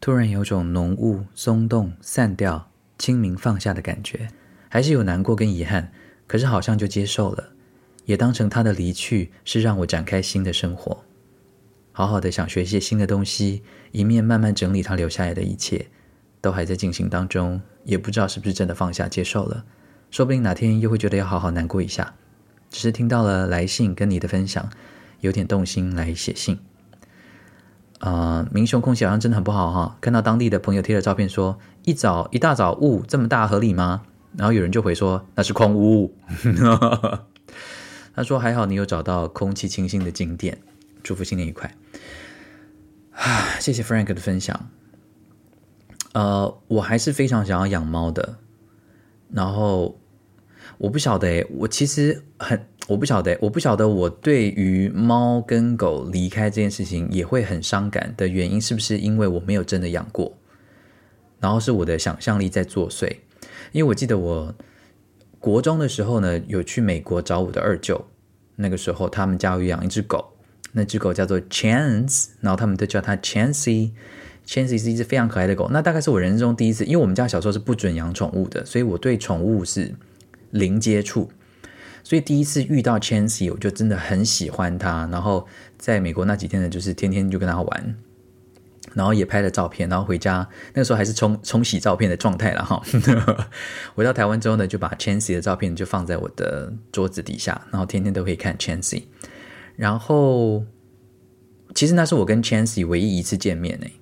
[0.00, 4.28] 突然有种浓雾松动、散掉、清明放下的感觉，
[4.68, 5.90] 还是有难过跟遗憾，
[6.26, 7.54] 可是好像就接受了，
[8.04, 11.04] 也当成他的离去是让我展开新的生活，
[11.92, 15.86] 好好的想学一些新的东西，一面慢慢整理他留下来的一切。
[16.40, 19.64] 都还在进行当中，也不知道是不是真的放下接受了，
[20.10, 22.14] 说不定哪天又会觉得要好好难过一下。
[22.68, 24.68] 只是听到了来信跟你的分享，
[25.20, 26.58] 有点动心来写信。
[28.00, 29.96] 呃，明雄空气好像真的很不好哈。
[30.00, 34.02] 看到当地的朋友贴了照片说，一早一大早雾这么大合理吗？
[34.36, 36.12] 然后有人就回说那是空雾。
[38.14, 40.58] 他说还好你有找到空气清新的景点，
[41.02, 41.74] 祝福新年愉快。
[43.12, 44.70] 啊，谢谢 Frank 的分享。
[46.12, 48.36] 呃，我还是非常想要养猫的，
[49.30, 49.98] 然后
[50.76, 60.36] 我不晓得，我其实很，我不晓得，我不晓得我对于猫跟狗离开这件事情也会很伤感的原因，是不是因为我没有真的养过，
[61.40, 63.16] 然后是我的想象力在作祟？
[63.72, 64.54] 因为我记得我
[65.42, 68.06] 国中的时候呢，有去美国找我的二舅，
[68.54, 70.24] 那个时候他们家有养一只狗，
[70.70, 79.92] 那只狗叫做 Chance，然后他们都叫它 Chancey，Chancey 是一只非常可爱的狗，那大概是我人生中第一次，因为我们家小时候是不准养宠物的，所以我对宠物是
[80.52, 81.28] 零接触，
[82.04, 85.08] 所以第一次遇到 Chancey，我就真的很喜欢它。
[85.10, 85.44] 然后
[85.76, 87.96] 在美国那几天呢，就是天天就跟它玩，
[88.94, 92.82] 然后也拍了照片，然后回家那个时候还是冲冲洗照片的状态了哈。
[93.94, 99.04] 回到台湾之后呢，就把 Chancy 的照片就放在我的桌子底下，然后天天都可以看 Chancy。
[99.76, 100.64] 然后
[101.74, 103.92] 其实那是我跟 Chancy 唯一一次见面诶。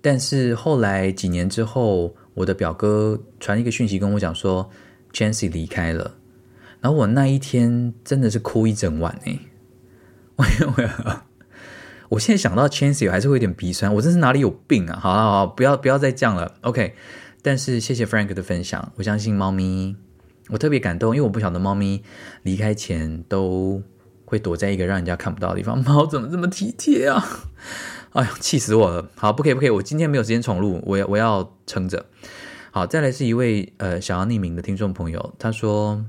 [0.00, 4.70] 但是后来几年之后，我的表哥传一个讯息跟我讲说
[5.12, 6.16] Chancy 离开了。
[6.80, 9.38] 然后我那一天真的是哭一整晚哎！
[10.36, 10.44] 我
[10.76, 11.22] 我
[12.08, 13.94] 我现在想到 Chancy，还是会有点鼻酸。
[13.94, 14.98] 我真是哪里有病啊？
[15.00, 16.54] 好好好，不要不要再这样了。
[16.62, 16.94] OK。
[17.40, 18.92] 但是谢谢 Frank 的分享。
[18.96, 19.94] 我相信猫咪，
[20.48, 22.02] 我特别感动，因为我不晓得猫咪
[22.42, 23.80] 离开前都
[24.24, 25.78] 会躲在一个让人家看不到的地方。
[25.84, 27.24] 猫怎么这么体贴啊？
[28.12, 29.08] 哎呀，气死我了！
[29.14, 32.06] 好，不可以，不可以，我今天没有时间重录，我要我要撑着。
[32.72, 36.04] 好，再来是一位呃想要匿名的听众朋友，他说：“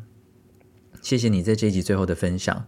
[1.01, 2.65] 谢谢你在这一集最后的分享，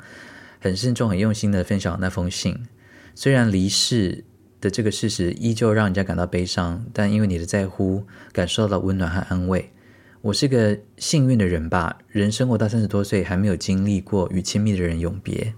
[0.59, 2.67] 很慎重、很用心的分享那封信。
[3.14, 4.24] 虽然离世
[4.59, 9.72] 的这个事实依旧让人家感到悲伤，但因为你的在乎，感受到了温暖和安慰。
[10.22, 15.53] 我是个幸运的人吧，人生活到三十多岁还没有经历过与亲密的人永别。”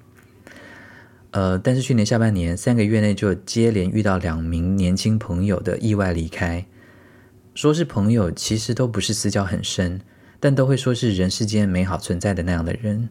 [1.32, 6.66] 呃，但是去年下半年三个月内就接连遇到两名年轻朋友的意外离开，
[7.56, 10.00] 说是朋友，其实都不是私交很深，
[10.40, 13.10] 但都会说是人世间美好存在的那样的人。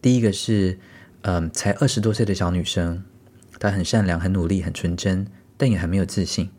[0.00, 0.78] 第一个是，
[1.22, 3.02] 嗯、才二十多岁的小女生，
[3.60, 5.24] 他很善良、很努力、很纯真，
[5.56, 6.50] 但也很没有自信。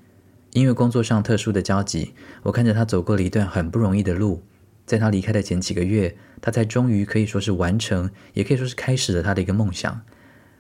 [0.54, 4.42] 因为工作上特殊的交集，我看着他走过了一段很不容易的路。
[4.86, 10.02] 在他离开的前几个月，他才终于可以说是完成，也可以说是开始了他的一个梦想。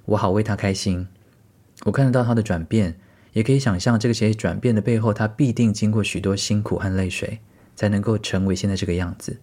[0.04, 1.08] 我好为他开心。
[1.86, 2.96] 我看得到他的转变，
[3.32, 7.39] 也可以想象这个些转变的背后，他必定经过许多辛苦和泪水。
[7.74, 9.39] 才能够成为现在这个样子。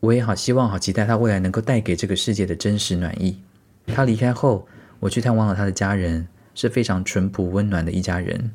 [0.00, 3.42] 我也好希望、好期待他未来能够带给这个世界的真实暖意。
[3.88, 4.66] 他离开后，
[5.00, 8.50] 我去探望了他的家人，是非常淳朴温暖的一家人。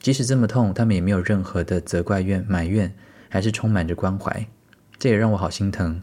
[0.00, 2.94] 即使这么痛，他们也没有任何的责怪怨、埋怨，
[3.28, 4.46] 还是充满着关怀。
[4.98, 6.02] 这也让我好心疼。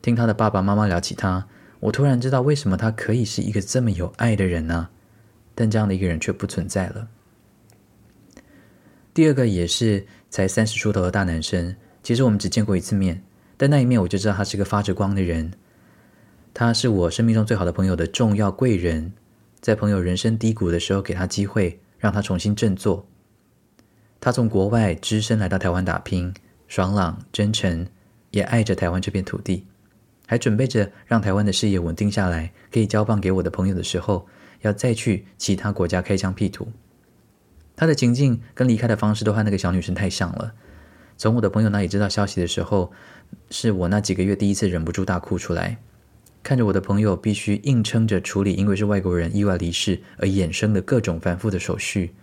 [0.00, 1.46] 听他的爸爸妈妈聊起他，
[1.80, 4.88] 我突然知道为什么他可以是一个这么有爱的人呢？
[5.54, 7.08] 但这样的一个人却不存在了。
[9.12, 10.06] 第二个也是。
[10.34, 13.22] 才三十出头的大男生，其实我们只见过一次面，
[13.56, 15.52] 但那一面我就知道他是个发着光的人。
[16.54, 19.12] 他是我生命中最好的朋友的重要贵人，
[19.60, 23.04] 在朋友人生低谷的时候，给他机会，让他重新振作。
[24.20, 26.32] 他从国外只身来到台湾打拼，
[26.68, 27.88] 爽朗、真诚，
[28.30, 29.66] 也爱着台湾这片土地，
[30.28, 34.28] 还准备着让台湾的事业稳定下来，可以交棒给我的朋友的时候，
[34.60, 36.68] 要再去其他国家开疆辟土。
[37.74, 40.54] 他的情境跟离开的方式都和那个小女生太像了。
[41.18, 42.92] 从我的朋友那里知道消息的时候，
[43.50, 45.78] 是我那几个月第一次忍不住大哭出来，
[46.44, 52.14] 看着我的朋友必须硬撑着处理因为是外国人意外离世而衍生的各种繁复的手续。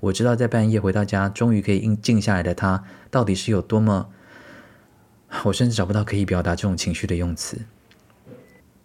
[0.00, 4.10] 我知道在半夜回到家，终于可以静下来的他，到底是有多么……
[5.44, 7.60] 我甚至找不到可以表达这种情绪的用词。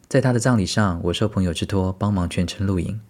[0.07, 3.01] 在他的葬礼上，我受朋友之托帮忙全程录影。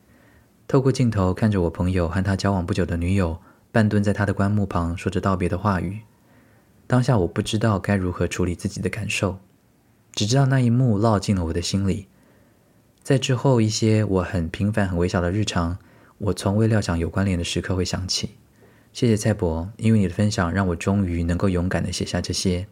[0.69, 3.37] 透过镜头看着我朋友和他交往不久的女友
[3.73, 5.99] 半蹲在他的棺木旁，说着道别的话语。
[6.87, 9.39] 当下我不知道该如何处理自己的感受，
[10.15, 12.07] 只知道那一幕烙进了我的心里。
[13.03, 15.77] 在之后一些我很平凡、很微小的日常，
[16.17, 18.31] 我从未料想有关联的时刻会想起。
[18.93, 22.65] 谢谢蔡博，因为你的分享让我终于能够勇敢的写下这些。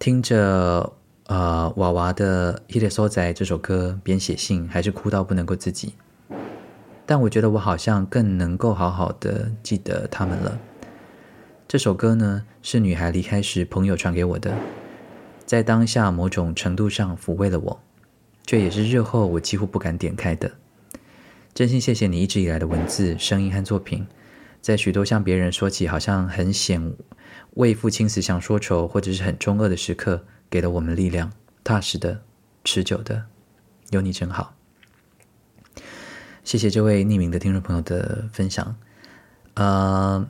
[0.00, 0.92] 听着，
[1.28, 5.94] 呃，娃娃的《彼个所在》这首歌，边写信还是哭到不能够自己。
[7.06, 10.58] 但我觉得我好像更能够好好的记得他们了。
[11.66, 14.54] 这首歌呢，是女孩离开时朋友传给我的，
[15.48, 17.80] 在当下某种程度上抚慰了我，
[18.46, 20.52] 却也是日后我几乎不敢点开的。
[21.54, 24.06] 真心谢谢你一直以来的文字、声音和作品，
[24.60, 26.92] 在许多向别人说起好像很显
[27.54, 31.32] 为父亲死想说愁或者是很中二的时刻，给了我们力量，
[31.64, 32.20] 踏实的、
[32.62, 33.24] 持久的，
[33.88, 34.54] 有你真好。
[36.44, 38.76] 谢谢这位匿名的听众朋友的分享。
[39.54, 40.28] 呃，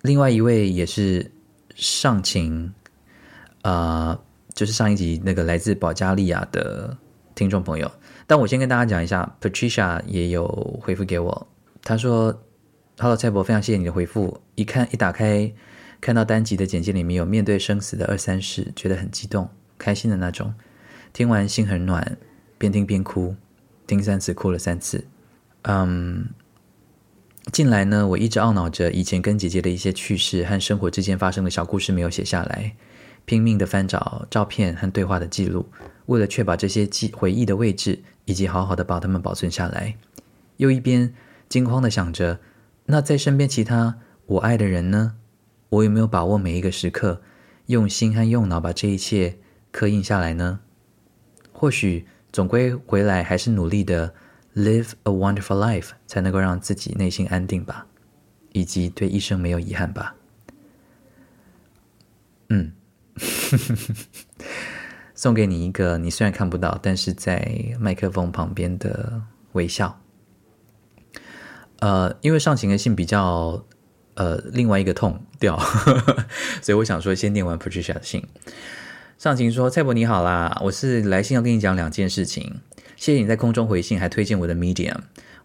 [0.00, 1.30] 另外一位也是
[1.76, 2.74] 上情，
[3.62, 4.16] 呃，
[4.54, 6.96] 就是上一集那个来自保加利亚的
[7.34, 7.90] 听众朋友。
[8.26, 10.46] 但我先跟大家讲一下，Patricia 也有
[10.80, 11.46] 回复给我，
[11.82, 12.42] 他说
[12.98, 14.40] ：“Hello，蔡伯，非常谢谢你的回复。
[14.54, 15.52] 一看一打开，
[16.00, 19.48] 看到单集的简介里面有面对生死的二三事，觉得很激动、
[19.78, 20.54] 开心的那种。
[21.12, 22.16] 听完心很暖，
[22.58, 23.34] 边听边哭。”
[23.84, 25.04] 听三次哭了三次，
[25.62, 26.28] 嗯，
[27.52, 32.74] 近来呢，我一直懊恼着以前跟姐姐的一些趣事和生活之间发生的小故事没有写下来，
[33.24, 35.66] 拼命的翻找照片和对话的记录，
[36.06, 39.96] 为了确保这些记回忆的位置，以及好好的把它们保存下来，
[40.56, 41.14] 又一边
[41.48, 42.40] 惊慌的想着，
[42.86, 45.14] 那在身边其他我爱的人呢？
[45.68, 47.22] 我有没有把握每一个时刻，
[47.66, 49.38] 用心和用脑把这一切
[49.70, 50.60] 刻印下来呢？
[51.52, 52.06] 或许。
[52.32, 54.14] 总归回来还是努力的
[54.54, 57.86] live a wonderful life，才能够让自己内心安定吧，
[58.52, 60.14] 以及对一生没有遗憾吧。
[62.48, 62.72] 嗯，
[65.14, 70.00] 送给你一个你虽然看不到，但是在麦克风旁边的微笑。
[71.80, 73.64] 呃，因为上情的信比较
[74.14, 75.58] 呃另外一个痛调，
[76.62, 78.26] 所以我想说先念完 Patricia 的信。
[79.18, 82.60] 上情说：“蔡伯你好啦，我是来信要跟你讲两件事情。
[82.96, 84.96] 谢谢你在空中回信，还推荐我的 Medium。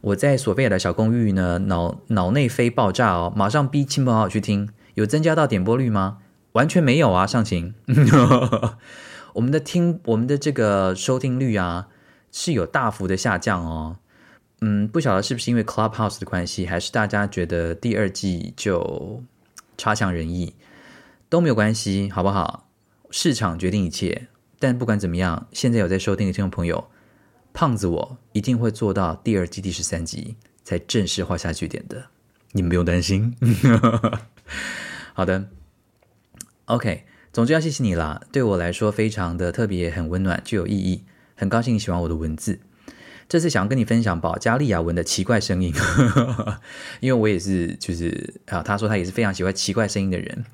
[0.02, 4.70] 我在索菲亚的小公寓呢，脑脑内飞爆炸哦，马上逼亲朋好友去听。
[4.96, 6.18] 有增加到点播率吗？
[6.58, 7.76] 完全没有啊，上情。
[9.34, 11.88] 我们的听，我们的这个收听率啊，
[12.32, 13.98] 是有大幅的下降哦。
[14.62, 19.24] 嗯，不晓得是不是因为 Clubhouse 的关系，还是大家觉得第二季就
[19.78, 20.56] 差强人意，
[21.30, 22.68] 都没有关系，好不好？”
[23.12, 24.28] 市场决定一切，
[24.58, 26.90] 但不管怎么样，现在有在收听的听众朋友，
[27.54, 32.08] 胖子我一定会做到第二季第十三集才正式画下句点的，
[32.54, 33.36] 你们不用担心。
[35.14, 35.48] 好的
[36.68, 37.04] ，OK，
[37.34, 41.04] 总之要谢谢你啦，对我来说非常的特别，很温暖，具有意义，
[41.36, 42.60] 很高兴你喜欢我的文字。
[43.28, 45.74] 这次想要跟你分享保加利亚文的奇怪声音，
[47.02, 50.46] 因为我也是，就是啊，他说他也是非常喜欢奇怪声音的人。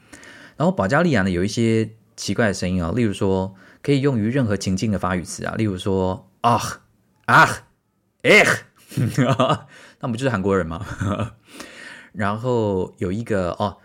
[0.57, 3.53] 然后保加利亚呢有一些奇怪的声音啊，例如说
[3.83, 6.59] 可以用于任何情境的发语词啊，例如说啊
[7.25, 7.67] 啊
[8.23, 8.43] 哎，
[10.01, 10.83] 那不就是韩国人吗？
[12.13, 13.77] 然后有一个哦，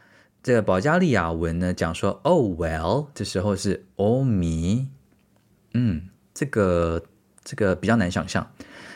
[0.43, 4.89] 这个保加利亚文呢讲说 Oh well，的时候是 Oh me，
[5.75, 7.03] 嗯，这个
[7.45, 8.51] 这个比较难想象。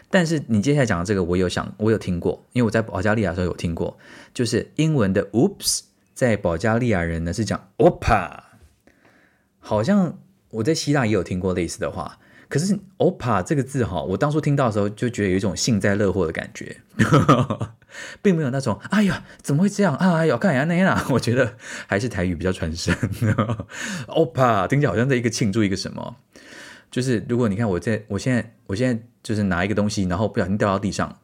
[0.09, 3.97] 但是你接下来讲的这个，我有想，我有听过，因为我在保加利亚的时候有听过，
[4.34, 5.80] 就是英文的 oops，
[6.12, 8.40] 在保加利亚人呢是讲 opa，
[9.59, 10.18] 好像
[10.51, 12.18] 我在希腊也有听过类似的话，
[12.49, 16.76] 可是 opa 这个字哈，我当初听到的时候就觉得有一种幸灾乐祸的感觉，
[18.22, 22.95] 并没有那种哎呀怎么会这样啊，哎呀看呀那样， 我觉得还是台语比较传神，
[24.09, 26.16] opa 听起来好像在一个庆祝一个什么。
[26.90, 31.18] 就是如果你看我在我现在我现在就是拿一个东西，然后不小心掉到地上，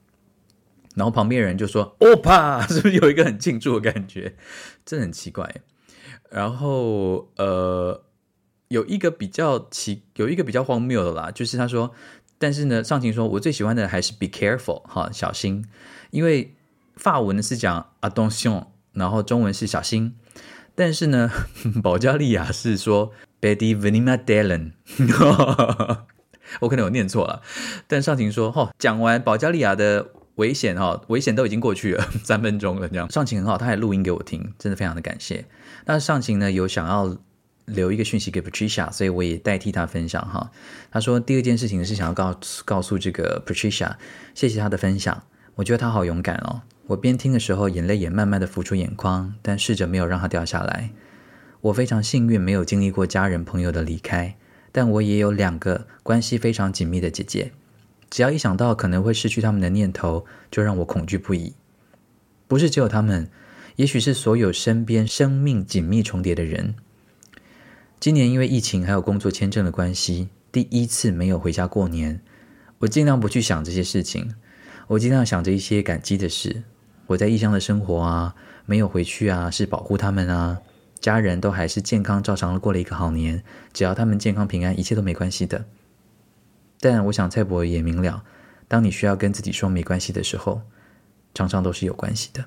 [0.95, 4.35] 然后旁边人就说“欧帕”，是不是有一个很庆祝的感觉？
[4.87, 5.47] 真的很奇怪。
[6.31, 8.03] 然后呃，
[8.69, 11.93] 有一个比较奇，有一个比较荒谬的啦，就是他说，
[12.39, 15.67] 但是呢，上情说我最喜欢的还是 “be careful” 哈，小心，
[16.11, 16.55] 因为
[16.99, 20.15] 法文呢是讲啊东雄然后中文是小心，
[20.75, 21.31] 但是呢，
[21.83, 23.13] 保加利亚是说。
[23.41, 24.17] Betty vene da
[26.59, 27.41] 我可能有念错了，
[27.87, 33.09] 但上情说，哦，讲完保加利亚的危险，哈，危险都已经过去了， 三分钟了，这样。
[33.13, 35.45] 上情很好，他还录音给我听，真的非常的感谢。
[35.85, 37.17] 那上情呢，有想要
[37.67, 40.51] 留一个讯息给 Patricia，所以我也代替他分享哈。
[40.91, 43.93] 他说第二件事情是想要告告诉这个 Patricia，
[44.35, 45.23] 谢谢他的分享，
[45.55, 46.63] 我觉得他好勇敢哦。
[46.89, 50.91] 我边听的时候，眼泪也慢慢的浮出眼眶，但试着没有让它掉下来。
[51.61, 54.37] 我非常幸运，没有经历过家人朋友的离开，
[54.73, 57.53] 但我也有两个关系非常紧密的姐姐。
[58.09, 61.53] 只要一想到可能会失去他们的念头，就让我恐惧不已。
[62.47, 63.29] 不是只有他们，
[63.77, 66.75] 也许是所有身边生命紧密重叠的人。
[68.01, 72.23] 今年因为疫情还有工作签证的关系，第一次没有回家过年。
[72.79, 74.35] 我尽量不去想这些事情，
[74.87, 76.63] 我尽量想着一些感激的事。
[77.09, 78.35] 我在异乡的生活啊，
[78.67, 80.61] 没有回去啊，是保护他们啊。
[81.01, 83.43] 家人都还是健康，照常的过了一个好年。
[83.73, 85.65] 只要他们健康平安，一切都没关系的。
[86.81, 88.25] 但我想蔡伯也明了，
[88.69, 90.61] 当你需要跟自己说没关系的时候，
[91.33, 92.45] 常常都是有关系的。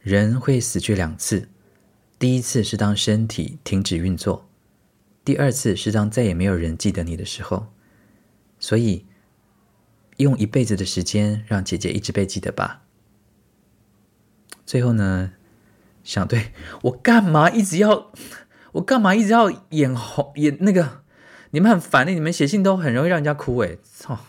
[0.00, 1.50] 人会死去两次，
[2.18, 4.48] 第一次是当身体停止运作，
[5.22, 7.66] 第二次是当再也没有人记得你的时候。
[8.58, 9.04] 所以，
[10.18, 12.82] 用一辈子的时间让姐姐一直被记得吧。
[14.64, 15.32] 最后呢？
[16.04, 16.52] 想对
[16.84, 18.10] 我干嘛一直要
[18.72, 21.02] 我干嘛一直要眼红眼那个？
[21.50, 23.78] 你们很烦的，你们写信都很容易让人家哭诶。
[23.82, 24.20] 操！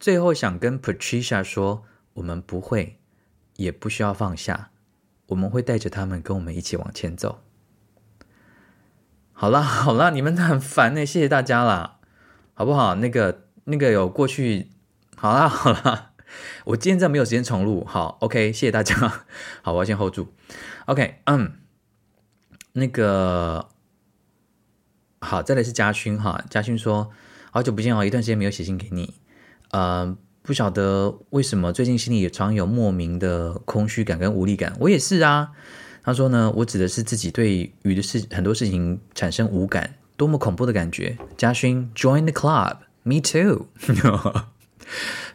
[0.00, 1.84] 最后想跟 Patricia 说，
[2.14, 2.98] 我们不会，
[3.56, 4.70] 也不需要放下，
[5.26, 7.40] 我们会带着他们跟我们一起往前走。
[9.32, 11.98] 好啦好啦，你们很烦呢，谢谢大家啦，
[12.54, 12.94] 好不好？
[12.96, 14.70] 那个那个有过去，
[15.16, 16.12] 好啦好啦。
[16.66, 18.94] 我今天真的没有时间重录，好，OK，谢谢大家，
[19.62, 20.28] 好，我要先 hold 住
[20.86, 21.52] ，OK，嗯，
[22.72, 23.68] 那个，
[25.20, 27.10] 好，再来是嘉勋哈，嘉勋说
[27.50, 29.14] 好久不见哦，一段时间没有写信给你，
[29.70, 35.52] 呃，不晓得为什么最近心里也常有莫名的空虚感跟无力感，我也是啊。
[36.02, 41.16] 他说呢，我指的是自己对于的事很多事情产生无感，多么恐怖的感觉。
[41.36, 43.66] 嘉勋，Join the club，Me too。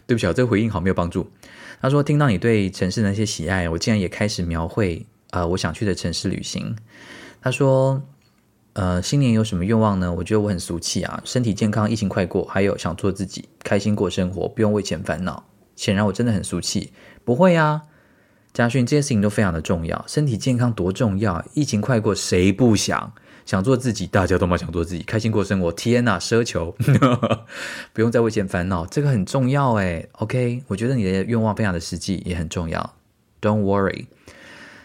[0.06, 1.30] 对不起啊，这个回应好没有帮助。
[1.82, 6.76] 他说：“听到你对城市的那些喜爱，我竟然也开始描绘呃我想去的城市旅行。”
[7.42, 8.02] 他说
[8.74, 10.14] ：“呃，新年有什么愿望呢？
[10.14, 15.44] 我觉得我很俗气啊，身体健康，疫情快过，还有想做自己，开心过生活，不用为钱烦恼。
[15.76, 16.94] 显然我真的很俗气。
[17.26, 17.82] 不会啊，
[18.54, 20.06] 嘉勋，这些事情都非常的重要。
[20.08, 23.12] 身体健康多重要，疫情快过，谁不想？”
[23.46, 25.72] 想做自己，大家都嘛想做自己，开心过生活。
[25.72, 26.76] 天哪，奢求，
[27.94, 30.10] 不用再为钱烦恼，这个很重要诶。
[30.14, 32.94] OK，我觉得你的愿望非常的实际，也很重要。
[33.42, 34.06] Don't worry。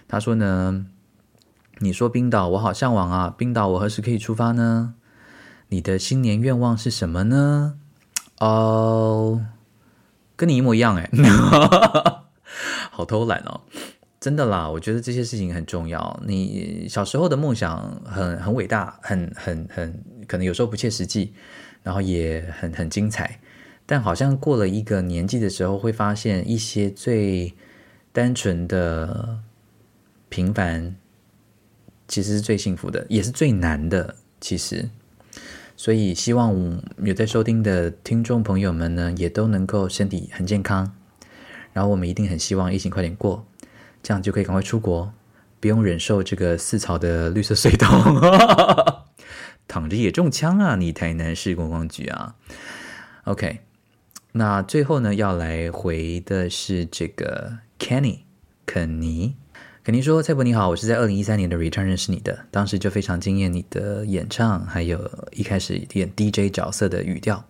[0.08, 0.86] 他说呢，
[1.78, 3.34] 你说冰岛，我好向往啊。
[3.36, 4.94] 冰岛，我何时可以出发呢？
[5.68, 7.74] 你的新年愿望是什么呢？
[8.38, 9.44] 哦，
[10.36, 11.10] 跟你一模一样诶，
[12.92, 13.62] 好偷懒哦。
[14.26, 16.20] 真的啦，我觉得这些事情很重要。
[16.26, 21.32] 你小时候的梦想很很伟大，很很很可能有时候不切实际，
[21.84, 23.38] 然后也很很精彩。
[23.86, 27.54] 但好像过了一个年纪的时候，会发现一些最
[28.12, 29.38] 单纯的、
[30.28, 30.96] 平凡
[32.08, 34.16] 其实是最幸福的，也是最难的。
[34.40, 34.90] 其实，
[35.76, 40.92] 所以希望有在收听的听众朋友们呢，也都能够身体很健康。
[41.72, 43.46] 然后我们一定很希望疫情快点过，
[44.06, 45.12] 这样就可以赶快出国，
[45.58, 49.08] 不用忍受这个四草的绿色隧道，
[49.66, 50.76] 躺着也中枪啊！
[50.76, 52.36] 你台南市观光局啊
[53.24, 53.62] ，OK。
[54.30, 58.20] 那最后呢，要来回的是这个 Kenny
[58.64, 59.34] 肯尼。
[59.82, 67.44] 肯尼说：“蔡伯你好，我是在二零一三年的 Return 认识你的，当时就非常惊艳你的演唱，还有一开始演 DJ 角色的语调。”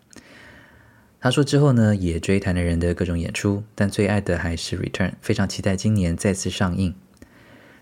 [1.20, 6.94] 他说之后呢，也追台南人的各种演出，但最爱的还是 Return，非常期待今年再次上映。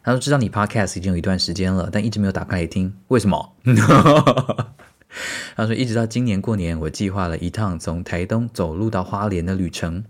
[0.02, 3.54] 他说知道你 Podcast 已经有一段时间了，但一直没有打开来听，为什么？
[5.56, 10.04] 他说：“一直到今年过年，我计划了一趟从台东走路到花莲的旅程。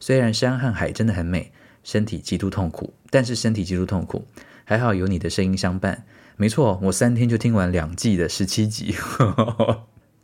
[0.00, 1.52] 虽然山和海真的很美，
[1.84, 4.26] 身体极度痛苦，但是身体极度痛苦，
[4.64, 6.04] 还好有你的声音相伴。
[6.36, 8.94] 没错，我三天就听完两季的十七集，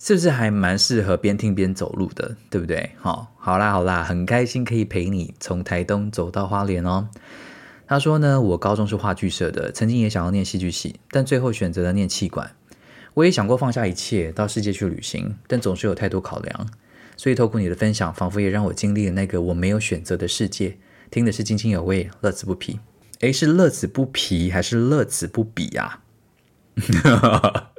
[0.05, 2.35] 是不是还蛮适合边听边走路的？
[2.51, 2.91] 对不对？
[2.99, 7.09] 好，好啦，好啦，很开心可以陪你从台东走到花莲哦。”
[7.87, 12.51] 他说呢：“我高中是话剧社的，曾经也想要念戏剧系，但最后选择了念气管。”
[13.15, 16.69] 我也想过放下一切到世界去旅行，但总是有太多考量，
[17.17, 20.79] 所以透过你的分享，仿佛也让我经历了那个我没有选择的世界。
[21.13, 22.81] 听的是津津有味，乐此不疲。
[23.21, 26.01] 诶，是乐此不疲还是乐此不彼呀？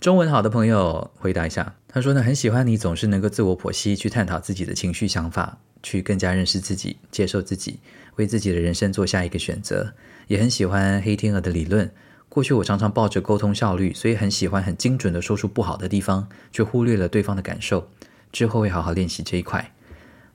[0.00, 1.74] 中文好的朋友回答一下。
[1.88, 7.80] 他说呢，很喜欢你总是能够自我剖析，去探讨自己的情绪想法，去更加认识自己，接受自己，
[8.14, 9.92] 为自己的人生做下一个选择。
[10.28, 11.90] 也很喜欢黑天鹅的理论。
[12.28, 17.88] 过去我常常抱着沟通效率，所以很喜欢很精准的说出不好的地方，却忽略了对方的感受。
[18.30, 19.72] 之后会好好练习这一块。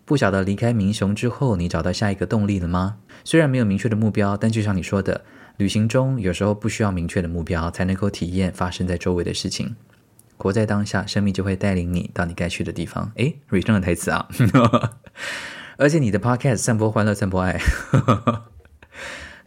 [0.04, 2.98] 不晓得离开明雄之后，你找到下一个动力了吗？
[3.24, 5.24] 虽然没有明确的目标，但就像你说的，
[5.58, 9.76] 旅行中有时候不需要明确的目标，才能够体验发生在周围的事情。
[10.38, 13.12] 活在当下，生命就会带领你到你该去的地方。
[13.16, 14.28] 诶，Return 的台词啊！
[15.78, 17.60] 而且你的 Podcast 散播欢乐，散播爱。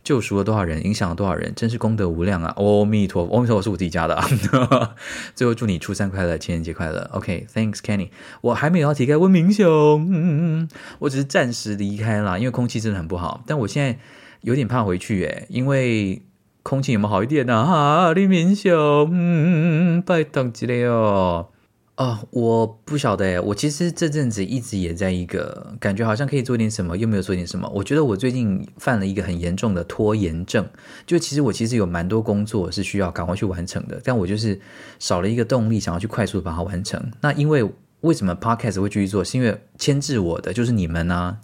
[0.02, 2.54] 救赎了多少人，影响了多少人，真是功德无量啊！
[2.56, 4.94] 阿弥陀佛，阿弥陀佛是我自己加的啊。
[5.34, 7.10] 最后祝你初三快乐，情人节快乐。
[7.12, 10.68] OK，Thanks Kenny，我还没有要提开温明雄，嗯，
[11.00, 13.42] 我只是暂时离开了，因为空气真的很不好。
[13.48, 13.98] 但我现在
[14.42, 16.22] 有点怕回去诶，因为
[16.62, 17.54] 空气有没有好一点呢？
[17.54, 21.48] 啊，温明雄，嗯，拜托之类哦。
[21.96, 27.66] 哦，我不晓得诶，我其实这阵子一直也在一个感觉，好像可以做点什么，又没有做点什么。
[27.74, 30.68] 我觉得我最近犯了一个很严重的拖延症，
[31.06, 34.60] 就其实我其实有蛮多工作是需要赶快去完成的，但我就是
[34.98, 37.02] 少了一个动力，想要去快速把它完成。
[37.22, 37.66] 那因为
[38.02, 41.38] 为什么 Podcast 会继续做，是因为牵制我的就是你们啊，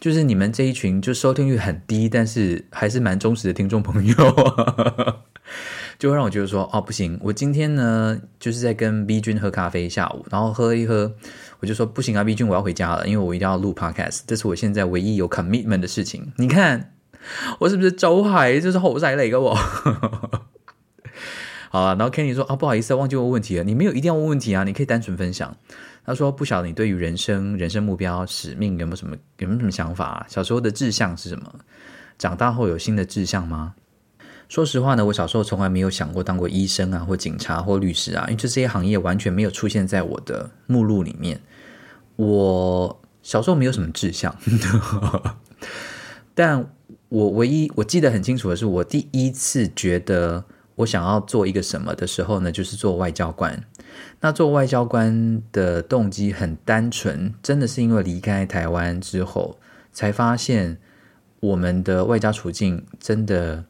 [0.00, 4.14] 就是你们这一群就收听率很低，但是还是蛮忠实的听众朋友。
[5.98, 11.14] 就会让我觉得说，哦，不行，我今天呢就是在跟 B 君喝咖啡下午，然后喝一喝，
[11.58, 16.32] 我就说不行啊，B 君，我要回家了，因为我一定要录 Podcast，这是我现在唯一有 commitment 的事情。
[16.38, 16.94] 你看
[17.58, 19.54] 我是不是周海就是后塞雷个我？
[21.68, 23.64] 好了，然后 Kenny 说啊，不好意思，忘记问问题了。
[23.64, 25.54] 你没有一定要问问题啊，你可以单纯分享。
[26.04, 30.26] 他说不晓得你对于人生、人生目标、使命有没有什么有没有什么想法？
[30.28, 31.54] 小时候的志向是什么？
[32.18, 33.74] 长大后有新的志向吗？
[34.48, 41.40] 说实话呢，我小时候从来没有想过当过医生啊，或警察，或律师啊，因为这些行业完全没有出现在我的目录里面。
[42.16, 44.36] 我小时候没有什么志向，
[46.34, 46.68] 但
[47.08, 50.44] 我唯一我记得很清楚的是，我第一次觉得
[50.80, 53.62] 我想要做一个什么的时候呢，就是做外交官。
[54.20, 59.58] 那做外交官的动机很单纯，真的是因为离开台湾之后，
[59.92, 60.78] 才发现
[61.40, 63.64] 我们的外交处境真的。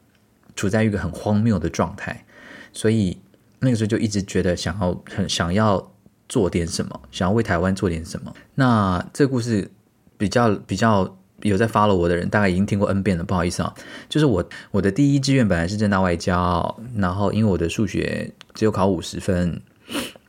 [0.53, 2.25] 处在一个很荒谬的状态，
[2.73, 3.17] 所以
[3.59, 5.93] 那个时候就一直觉得想要很想要
[6.27, 8.33] 做点什么，想要为台湾做点什么。
[8.55, 9.71] 那这故事
[10.17, 13.23] 比较比较有在 follow 我的人，大概已经听过 N 遍了。
[13.23, 13.73] 不好意思啊，
[14.09, 19.61] 就是我我的第一志愿本来是政大外交，然后因为我的数学只有考五十分，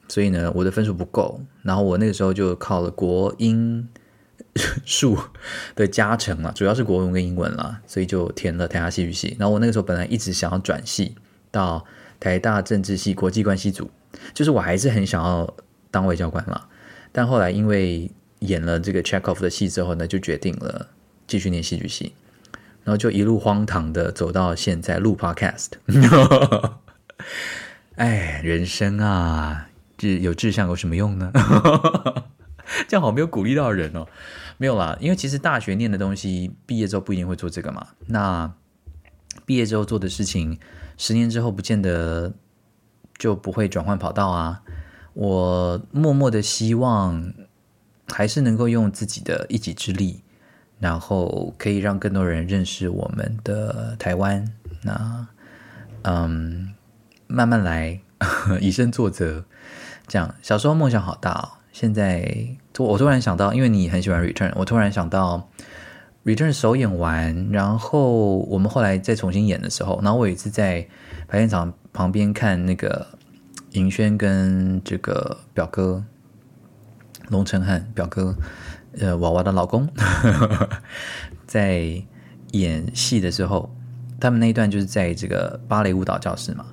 [0.08, 3.88] 所以呢我的分数不够，然后我那个时候就考了国英。
[4.84, 5.16] 数
[5.74, 9.34] 的加成嘛，主要是国文跟英文啦，所以就填了台大戏剧系。
[9.38, 11.14] 然后我那个时候本来一直想要转系
[11.50, 11.82] 到
[12.20, 13.90] 台大政治系国际关系组，
[14.34, 15.54] 就是我还是很想要
[15.90, 16.68] 当外交官啦。
[17.12, 18.10] 但后来因为
[18.40, 20.86] 演了这个 Check Off 的戏之后呢，就决定了
[21.26, 22.12] 继续念戏剧系，
[22.84, 25.68] 然后就一路荒唐的走到现在录 Podcast。
[27.96, 29.68] 哎，人生啊，
[29.98, 31.30] 志有志向有什么用呢？
[32.88, 34.06] 这样好没有鼓励到人哦。
[34.56, 37.88] 没有啦，因为其实大学念的东西，毕业之后不一定会做这个嘛。
[38.06, 38.52] 那
[39.44, 40.58] 毕业之后做的事情，
[40.96, 42.32] 十年之后不见得
[43.18, 44.62] 就不会转换跑道啊。
[45.14, 47.34] 我默默的希望，
[48.08, 50.22] 还是能够用自己的一己之力，
[50.82, 54.44] 然后可以让更多人认识我们的台湾。
[54.82, 55.28] 那，
[56.02, 56.74] 嗯，
[57.28, 58.00] 慢慢来，
[58.60, 59.44] 以身作则。
[60.08, 61.48] 这样，小时候梦想好大哦。
[61.70, 62.48] 现在，
[62.78, 65.48] 我突然想到，因为你很喜欢 Return，我突然想到
[66.24, 70.86] Return 首演完，然后我们后来再重新演的时候，然后我有一次在
[71.28, 73.06] 排练场旁边看那个
[73.70, 76.04] 银轩跟这个表哥
[77.28, 78.34] 龙成汉表哥，
[78.98, 79.88] 呃，娃娃的老公，
[81.46, 82.02] 在
[82.52, 83.74] 演戏的时候，
[84.20, 86.66] 他们那一段就是在这个芭蕾舞蹈教室嘛，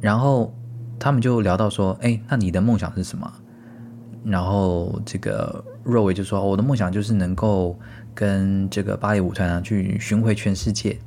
[0.00, 0.54] 然后。
[0.98, 3.30] 他们就聊到说：“哎，那你的梦想是什么？”
[4.24, 7.78] 然后这个若维就说：“我的梦想就是能够
[8.14, 10.98] 跟这个芭蕾舞团啊去巡回全世界。”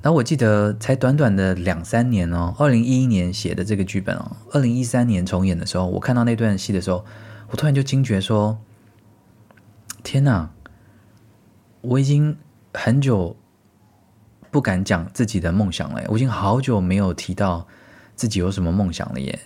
[0.00, 7.04] 然后我记得才短短的两三年哦，二零一一年写的这个剧本哦，二零一三年重演的时候，我看到那段戏的时候，
[7.50, 8.58] 我突然就惊觉说
[10.02, 10.48] ：“天哪！
[11.80, 12.36] 我已经
[12.74, 13.36] 很久
[14.50, 17.66] 不敢讲自己的梦想了，我已经好久没有提到。”
[18.18, 19.38] 自己有什么梦想了耶？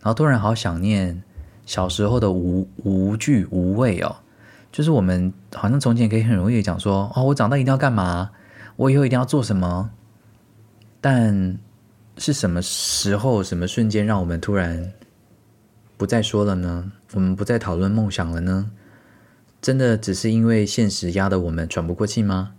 [0.00, 1.22] 然后突然好想念
[1.64, 4.14] 小时候的无无惧无畏哦，
[4.70, 8.30] 就是我们好像从前可以很容易讲说哦，我长大一定要干嘛？
[8.76, 9.90] 我以后一定要做什么？
[11.00, 11.58] 但
[12.18, 14.92] 是什么时候、什么瞬间让我们突然
[15.96, 16.92] 不再说了呢？
[17.14, 18.70] 我们不再讨论梦想了呢？
[19.64, 22.52] 真的只是因为现实压得我们喘不过气吗？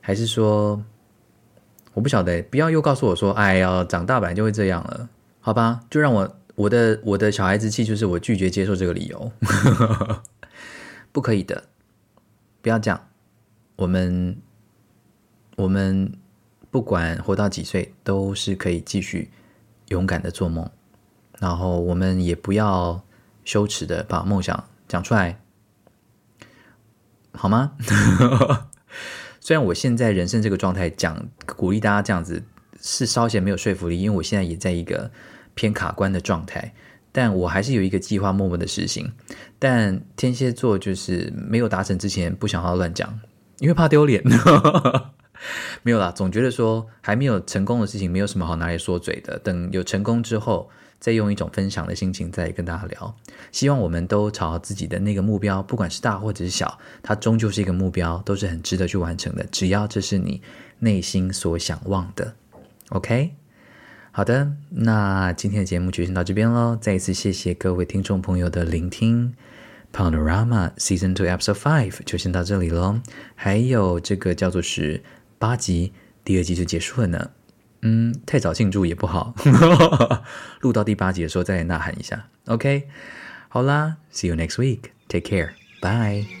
[0.00, 0.82] 还是说？
[1.92, 5.10] 我不晓得，不要又告诉我说：“哎呀，长大本来就会这样了。”
[5.40, 9.30] 好吧，就让我我的我的小孩子气，就是我拒绝接受这个理由，
[11.12, 11.64] 不可以的，
[12.62, 13.08] 不要这样。
[13.76, 14.38] 我们
[15.56, 16.10] 我们
[16.70, 19.30] 不管活到几岁，都是可以继续
[19.88, 20.70] 勇敢的做梦，
[21.38, 23.02] 然后我们也不要
[23.44, 25.39] 羞耻的把梦想讲出来，
[27.32, 27.72] 好吗？
[29.40, 31.26] 虽然我现在人生这个状态讲
[31.56, 32.42] 鼓励大家这样子
[32.80, 35.10] 是稍显没有说服力，因为我现在也在一个
[35.54, 36.74] 偏卡关的状态，
[37.10, 39.10] 但我还是有一个计划默默的实行。
[39.58, 43.18] 但天蝎座就是没有达成之前不想要乱讲，
[43.58, 44.22] 因为怕丢脸。
[45.82, 50.68] 没有啦，总觉得说还没有成功的事情没有什么好拿来说嘴的，等有成功之后。
[51.00, 53.16] 再用一种分享的心情再跟大家聊，
[53.50, 59.44] 希望我们都朝自己的那个目标，不管是大或者是小，它终究是一个目标，都是很值得去完成的。
[59.50, 60.42] 只要这是你
[60.78, 62.34] 内心所想望的
[62.90, 63.32] ，OK？
[64.12, 66.76] 好的，那今天的节目就先到这边喽。
[66.78, 69.32] 再一次谢谢各位听众朋友的聆听
[69.94, 73.00] ，Panorama Season Two Episode Five 就先到这里喽。
[73.34, 75.02] 还有这个叫做是
[75.38, 75.92] 八集，
[76.24, 77.30] 第二集就结束了呢。
[77.82, 79.34] 嗯，太早庆祝也不好，
[80.60, 82.26] 录到第八集的时候再来呐喊一下。
[82.46, 82.88] OK，
[83.48, 84.90] 好啦，See you next week.
[85.08, 85.50] Take care.
[85.80, 86.39] Bye.